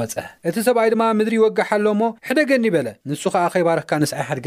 እቲ 0.50 0.56
ሰብኣይ 0.70 0.90
ድማ 0.96 1.02
ምድሪ 1.20 1.34
ይወግሓኣሎ 1.40 1.86
እሞ 1.96 2.02
ሕደገኒ 2.30 2.64
በለ 2.76 2.88
ንሱ 3.12 3.22
ከዓ 3.36 3.44
ከይባረካ 3.56 3.90
ንስይሓድ 4.04 4.38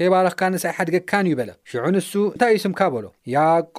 ከይባረክካ 0.00 0.40
ንስይ 0.54 0.72
ሓድገካን 0.78 1.24
እዩ 1.30 1.34
በለ 1.40 1.50
ሽ 1.70 1.72
ንሱንይእዩ 1.96 2.60
ስምካሎ 2.66 3.04
ያቆ 3.36 3.78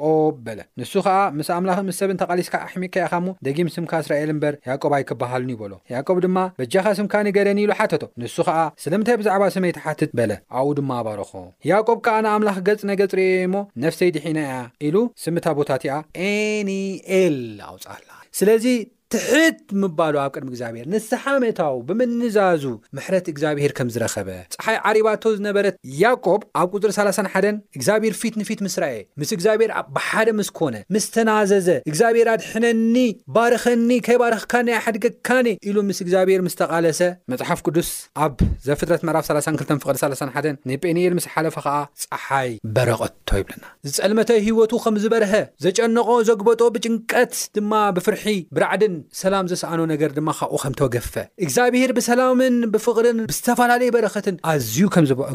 ን 1.37 1.41
ኣምላኽ 1.57 1.79
ምስ 1.87 1.95
ሰብን 2.01 2.17
ተቓሊስካ 2.21 2.55
ኣሕሚካኢኻእሞ 2.67 3.27
ደጊም 3.45 3.69
ስምካ 3.75 3.91
እስራኤል 4.03 4.29
እምበር 4.33 4.53
ያዕቆብ 4.69 4.93
ኣይ 4.97 5.03
ክበሃልኒ 5.09 5.49
ይበሎ 5.55 5.73
ያዕቆብ 5.95 6.17
ድማ 6.25 6.37
በጃኻ 6.59 6.85
ስምካኒገደኒ 6.99 7.59
ኢሉ 7.65 7.71
ሓተቶ 7.79 8.03
ንሱ 8.21 8.35
ከዓ 8.47 8.59
ስለምንታይ 8.83 9.17
ብዛዕባ 9.21 9.43
ስመይ 9.55 9.73
ትሓትት 9.77 10.13
በለ 10.19 10.31
ኣብኡ 10.59 10.71
ድማ 10.79 10.91
ኣባረኾ 11.01 11.31
ያዕቆብ 11.71 11.99
ከዓ 12.07 12.15
ንኣምላኽ 12.27 12.57
ገጽ 12.69 12.81
ነገጽ 12.91 13.13
ርእየ 13.19 13.41
እሞ 13.49 13.55
ነፍሰይድሒና 13.85 14.39
እያ 14.47 14.55
ኢሉ 14.89 14.97
ስምታ 15.25 15.45
ቦታቲ 15.59 15.83
ኣ 15.97 15.99
አኒኤል 16.31 17.37
ኣውፃኣላ 17.69 18.09
ስለዚ 18.39 18.65
ትሕት 19.13 19.59
ምባሉ 19.81 20.15
ኣብ 20.23 20.29
ቅድሚ 20.33 20.47
እግዚኣብሔር 20.53 20.85
ንስሓሜታዊ 20.91 21.77
ብምንዛዙ 21.87 22.63
ምሕረት 22.97 23.25
እግዚኣብሄር 23.31 23.71
ከም 23.77 23.87
ዝረኸበ 23.93 24.27
ፀሓይ 24.55 24.77
ዓሪባቶ 24.89 25.23
ዝነበረት 25.37 25.75
ያቆብ 26.01 26.41
ኣብ 26.61 26.67
ቁፅሪ 26.79 26.91
31ን 26.97 27.57
እግዚኣብሔር 27.77 28.13
ፊት 28.21 28.35
ንፊት 28.41 28.59
ምስ 28.65 28.75
ራየ 28.83 28.95
ምስ 29.21 29.31
እግዚኣብሔር 29.37 29.71
ኣብሓደ 29.81 30.27
ምስ 30.39 30.49
ኮነ 30.59 30.75
ምስተናዘዘ 30.95 31.67
እግዚኣብሔር 31.91 32.29
ኣድሕነኒ 32.33 32.95
ባረኸኒ 33.37 33.89
ከይባረኽካን 34.07 34.71
ይሓድገካኒ 34.73 35.49
ኢሉ 35.71 35.77
ምስ 35.89 35.99
እግዚኣብሔር 36.05 36.43
ምስ 36.47 36.55
ተቓለሰ 36.61 37.01
መፅሓፍ 37.33 37.63
ቅዱስ 37.67 37.91
ኣብ 38.27 38.39
ዘፍጥረት 38.69 39.03
ምዕራፍ 39.09 39.27
32 39.31 39.77
ፍቐዲ 39.85 39.99
31ን 40.21 40.55
ንጴንኤል 40.73 41.15
ምስ 41.19 41.27
ሓለፋ 41.35 41.57
ከዓ 41.67 41.75
ፀሓይ 42.05 42.51
በረቐቶ 42.77 43.29
ይብለና 43.43 43.65
ዝጸልመተ 43.89 44.29
ህይወቱ 44.47 44.71
ከም 44.85 44.95
ዝበርሀ 45.03 45.35
ዘጨነቆ 45.67 46.09
ዘግበጦ 46.31 46.61
ብጭንቀት 46.77 47.35
ድማ 47.57 47.73
ብፍርሒ 47.99 48.25
ብራዕድን 48.55 48.97
ሰላም 49.21 49.45
ዘስኣኖ 49.51 49.81
ነገር 49.93 50.09
ድማ 50.17 50.29
ካብኡ 50.39 50.57
ከምተገፈ 50.63 51.13
እግዚኣብሄር 51.45 51.91
ብሰላምን 51.97 52.55
ብፍቅርን 52.73 53.19
ብዝተፈላለዩ 53.31 53.89
በረኸትን 53.95 54.35
ኣዝዩ 54.51 54.79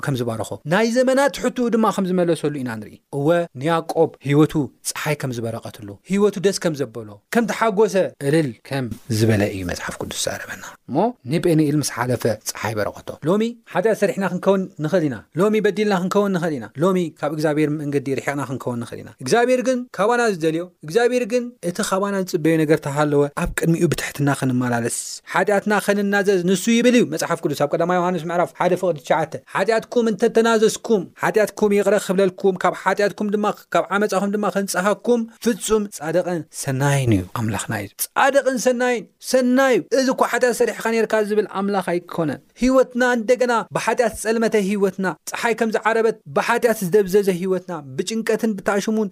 ከምዝበረኾ 0.06 0.48
ናይ 0.72 0.88
ዘመናት 0.96 1.32
ትሕትኡ 1.38 1.66
ድማ 1.74 1.86
ከም 1.96 2.06
ዝመለሰሉ 2.10 2.54
ኢና 2.62 2.70
ንርኢ 2.80 2.96
እወ 3.18 3.28
ንያቆብ 3.60 4.10
ሂወቱ 4.28 4.54
ፀሓይ 4.90 5.16
ከም 5.22 5.32
ዝበረቐትሉ 5.38 5.88
ሂወቱ 6.12 6.36
ደስ 6.46 6.58
ከም 6.64 6.74
ዘበሎ 6.80 7.08
ከም 7.36 7.46
ተሓጎሰ 7.52 7.94
ልል 8.34 8.50
ም 8.86 8.88
ዝበለ 9.18 9.42
እዩ 9.54 9.62
መፅሓፍ 9.70 9.94
ቅዱስ 10.00 10.24
ርበና 10.42 10.64
እሞ 10.88 10.96
ንብኒኤል 11.34 11.76
ምስሓለፈ 11.82 12.22
ፀሓይ 12.50 12.74
በረቀቶ 12.80 13.08
ሎሚ 13.30 13.42
ሓያ 13.74 13.94
ሰሪሕና 14.02 14.24
ክንከውን 14.32 14.62
ንኽእል 14.86 15.04
ኢና 15.08 15.18
ሎሚ 15.42 15.54
በዲልና 15.66 15.94
ክንከውን 16.02 16.32
ንክእል 16.38 16.54
ኢና 16.58 16.66
ሎሚ 16.84 16.98
ካብ 17.20 17.32
እግዚኣብሔር 17.38 17.70
መንግዲ 17.80 18.08
ርሕቕና 18.20 18.42
ክንከውን 18.50 18.80
ንእል 18.84 18.98
ኢና 19.02 19.10
እግዚኣብሔር 19.24 19.62
ግን 19.68 19.78
ካዋና 19.98 20.22
ዝደልዮ 20.36 20.64
ግዚኣብሔር 20.90 21.24
ግን 21.34 21.44
እቲ 21.70 21.78
ካባና 21.90 22.14
ዝፅበዩ 22.30 22.54
ነገር 22.64 22.80
ኣለወ 23.02 23.20
ቅድሚኡ 23.60 23.84
ብትሕትና 23.92 24.28
ክንመላለስ 24.38 24.96
ሓጢኣትና 25.32 25.72
ከንናዘዝ 25.84 26.40
ንሱ 26.48 26.64
ይብል 26.76 26.94
እዩ 26.98 27.04
መፅሓፍ 27.12 27.38
ቅዱስ 27.44 27.60
ኣብ 27.64 27.68
ቀዳማ 27.74 27.90
ዮሃንስ 27.98 28.24
ምዕራፍ 28.30 28.50
ሓደ 28.60 28.72
ፍቅዲ 28.80 28.98
ትሽዓተ 29.06 29.32
ሓጢኣትኩም 29.54 30.08
እንተተናዘዝኩም 30.12 31.02
ሓጢኣትኩም 31.22 31.70
ይቕረ 31.76 31.96
ክብለልኩም 32.06 32.56
ካብ 32.62 32.74
ሓጢኣትኩም 32.82 33.28
ድማካብ 33.34 33.84
ዓመፃኹም 33.98 34.32
ድማ 34.34 34.46
ክንፀሃኩም 34.56 35.20
ፍፁም 35.46 35.84
ጻድቐን 35.98 36.42
ሰናይን 36.62 37.12
እዩ 37.18 37.24
ኣምላኽና 37.42 37.74
እ 37.84 37.88
ጻድቕን 38.18 38.58
ሰናይን 38.66 39.04
ሰናይ 39.32 39.74
ዩ 39.78 39.82
እዚ 40.02 40.08
ኳ 40.20 40.30
ሓጢኣት 40.32 40.56
ሰሪሕካ 40.60 40.84
ነርካ 40.96 41.14
ዝብል 41.30 41.48
ኣምላኽ 41.60 41.86
ኣይኮነን 41.94 42.40
ሂይወትና 42.62 43.02
እንደገና 43.18 43.52
ብሓጢኣት 43.76 44.14
ዝጸልመተ 44.20 44.54
ሂይወትና 44.70 45.06
ፀሓይ 45.32 45.54
ከም 45.60 45.70
ዝዓረበት 45.76 46.18
ብሓጢኣት 46.38 46.80
ዝደብዘዘ 46.86 47.28
ሂይወትና 47.42 47.74
ብጭንቀትን 47.98 48.54
ብታኣሽሙን 48.58 49.10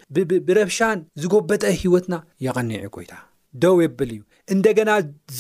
ብረብሻን 0.49 0.99
ዝጎበጠ 1.23 1.63
ሂይወትና 1.83 2.15
የቐኒዑ 2.47 2.87
ጎይታ 2.97 3.13
ደው 3.63 3.75
የብል 3.83 4.11
እዩ 4.15 4.21
እንደገና 4.55 4.91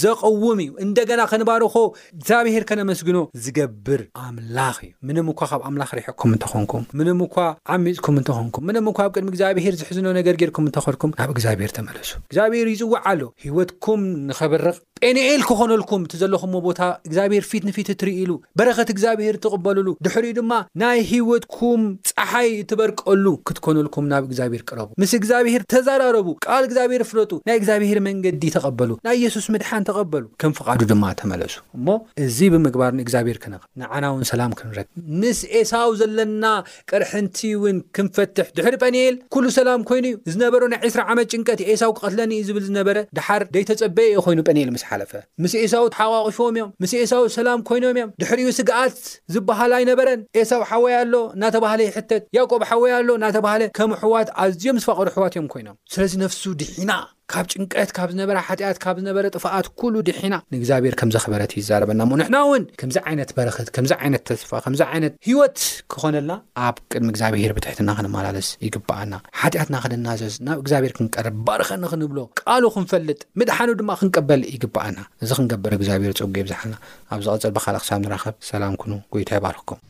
ዘቐውም 0.02 0.58
እዩ 0.64 0.70
እንደገና 0.84 1.20
ከንባርኾ 1.30 1.74
እግዚኣብሔር 2.18 2.64
ከነመስግኖ 2.70 3.18
ዝገብር 3.44 4.00
ኣምላኽ 4.26 4.76
እዩ 4.84 4.90
ምንም 5.08 5.26
እኳ 5.32 5.40
ካብ 5.50 5.62
ኣምላኽ 5.68 5.90
ሪሕኩም 5.98 6.30
እንትኾንኩም 6.36 6.84
ምንም 7.00 7.18
እኳ 7.26 7.36
ዓሚፅኩም 7.74 8.16
እንትኾንኩም 8.20 8.64
ምንም 8.70 8.86
እኳ 8.92 8.98
ኣብ 9.06 9.12
ቅድሚ 9.16 9.30
እግዚኣብሄር 9.34 9.76
ዝሕዝኖ 9.80 10.06
ነገር 10.18 10.36
ጌርኩም 10.42 10.66
እንተኾንኩም 10.70 11.12
ናብ 11.20 11.30
እግዚኣብሄር 11.36 11.72
ተመለሱ 11.78 12.10
ግዚኣብሄር 12.32 12.70
ይፅዋዕ 12.74 13.02
ኣሎ 13.12 13.22
ሂወትኩም 13.46 14.02
ንኸበርቕ 14.30 14.76
ጴንዒል 15.08 15.42
ክኾነልኩም 15.48 16.02
እቲ 16.06 16.14
ዘለኹምዎ 16.22 16.60
ቦታ 16.68 16.80
እግዚኣብሔር 17.08 17.44
ፊት 17.50 17.62
ንፊት 17.68 17.88
እትርኢሉ 17.94 18.30
በረኸት 18.58 18.90
እግዚኣብሄር 18.94 19.36
ትቕበሉሉ 19.44 19.88
ድሕሪዩ 20.06 20.32
ድማ 20.40 20.52
ናይ 20.82 20.98
ሂወትኩም 21.12 21.82
ፀሓይ 22.12 22.50
እትበርቀሉ 22.62 23.26
ክትኮነልኩም 23.48 24.08
ናብ 24.14 24.22
እግዚኣብሔር 24.30 24.64
ቅረቡ 24.70 24.88
ምስ 25.02 25.12
እግዚኣብሔር 25.20 25.62
ተዛራረቡ 25.74 26.28
ቃል 26.46 26.62
እግዚኣብሔር 26.68 27.04
ፍለጡ 27.12 27.30
ናይ 27.50 27.56
እግዚኣብሔር 27.62 28.00
መንገዲ 28.08 28.42
ተቐበሉ 28.56 28.90
ናይ 29.06 29.16
የሱስ 29.24 29.46
ምድሓን 29.54 29.84
ተቐበሉ 29.88 30.24
ከም 30.42 30.52
ፍቃዱ 30.58 30.80
ድማ 30.90 31.04
ተመለሱ 31.20 31.54
እሞ 31.76 31.86
እዚ 32.24 32.38
ብምግባርን 32.54 33.00
እግዚኣብሄር 33.04 33.38
ክነቕብ 33.42 33.66
ንዓና 33.80 34.04
እውን 34.12 34.24
ሰላም 34.30 34.52
ክንረክ 34.58 34.86
ምስ 35.22 35.40
ኤሳው 35.60 35.90
ዘለና 36.00 36.44
ቅርሕንቲ 36.90 37.38
እውን 37.58 37.76
ክንፈትሕ 37.98 38.48
ድሕሪ 38.58 38.74
ጴንኤል 38.86 39.16
ኩሉ 39.36 39.44
ሰላም 39.58 39.82
ኮይኑ 39.90 40.04
እዩ 40.10 40.16
ዝነበሮ 40.34 40.62
ናይ 40.74 40.80
2ስ 40.86 40.98
ዓመት 41.12 41.28
ጭንቀት 41.34 41.62
ኤሳው 41.74 41.92
ክቐትለኒ 41.98 42.32
ዩ 42.40 42.44
ዝብል 42.48 42.64
ዝነበረ 42.68 42.98
ድሓር 43.18 43.44
ደይተፀበአ 43.56 44.06
ዩ 44.16 44.24
ኮይኑ 44.28 44.40
ጴንኤል 44.48 44.70
ምስ 44.76 44.84
ሓለፈ 44.90 45.12
ምስ 45.44 45.54
ኤሳው 45.64 45.86
ሓዋቂፎዎም 46.00 46.56
እዮም 46.58 46.70
ምስ 46.84 46.94
ኤሳው 47.02 47.24
ሰላም 47.38 47.60
ኮይኖም 47.70 47.92
እዮም 47.98 48.12
ድሕሪዩ 48.22 48.48
ስግኣት 48.58 48.98
ዝበሃል 49.36 49.74
ኣይነበረን 49.80 50.22
ኤሳው 50.42 50.64
ሓወይ 50.72 50.94
ኣሎ 51.00 51.14
እናተባህለ 51.38 51.80
ይሕተት 51.90 52.22
ያቆብ 52.38 52.64
ሓወይ 52.72 52.94
ኣሎ 53.00 53.08
እናተባህለ 53.20 53.62
ከም 53.78 53.92
ኣሕዋት 54.00 54.30
ኣዝዮም 54.44 54.78
ዝፈቐዱ 54.84 55.08
ኣሕዋት 55.14 55.34
እዮም 55.36 55.50
ኮይኖም 55.54 55.78
ስለዚ 55.94 56.12
ነፍሱ 56.24 56.42
ድሒና 56.62 56.92
ካብ 57.34 57.46
ጭንቀት 57.52 57.90
ካብ 57.96 58.08
ዝነበረ 58.12 58.36
ሓጢኣት 58.48 58.78
ካብ 58.82 58.96
ዝነበረ 59.00 59.24
ጥፋኣት 59.36 59.66
ኩሉ 59.80 59.94
ድሒና 60.08 60.34
ንእግዚኣብሔር 60.54 60.94
ከም 61.00 61.10
ዘኽበረት 61.14 61.52
እይዛረበና 61.58 62.00
ሞ 62.10 62.12
ንሕና 62.20 62.36
እውን 62.46 62.64
ከምዚ 62.80 62.96
ዓይነት 63.08 63.30
በረክት 63.36 63.68
ከምዚ 63.76 63.92
ዓይነት 64.00 64.22
ተስፋ 64.30 64.50
ከምዚ 64.64 64.80
ዓይነት 64.90 65.14
ህወት 65.28 65.56
ክኾነልና 65.92 66.34
ኣብ 66.66 66.76
ቅድሚ 66.92 67.08
እግዚኣብሔር 67.14 67.52
ብትሕትና 67.56 67.88
ክንመላለስ 68.00 68.48
ይግበኣና 68.66 69.14
ሓጢኣትና 69.40 69.76
ክንናዘዝ 69.86 70.36
ናብ 70.48 70.60
እግዚኣብሔር 70.62 70.94
ክንቀርብ 70.98 71.36
ባረኽኒክንብሎ 71.48 72.18
ቃሉ 72.42 72.62
ክንፈልጥ 72.76 73.20
ምድሓኑ 73.40 73.68
ድማ 73.80 73.90
ክንቀበል 74.02 74.44
ይግበኣና 74.54 74.98
እዚ 75.24 75.30
ክንገበረ 75.40 75.72
እግዚኣብሔር 75.80 76.14
ፀጉ 76.20 76.30
ይብዝሓልና 76.42 76.76
ኣብ 77.16 77.20
ዚቐፅል 77.26 77.54
በካልእ 77.58 77.80
ኣክሳብ 77.82 78.00
ንራኸብ 78.06 78.36
ሰላም 78.52 78.78
ኩኑ 78.82 78.92
ጎይታ 79.14 79.30
ይባርክኩም 79.40 79.80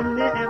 ل 0.00 0.41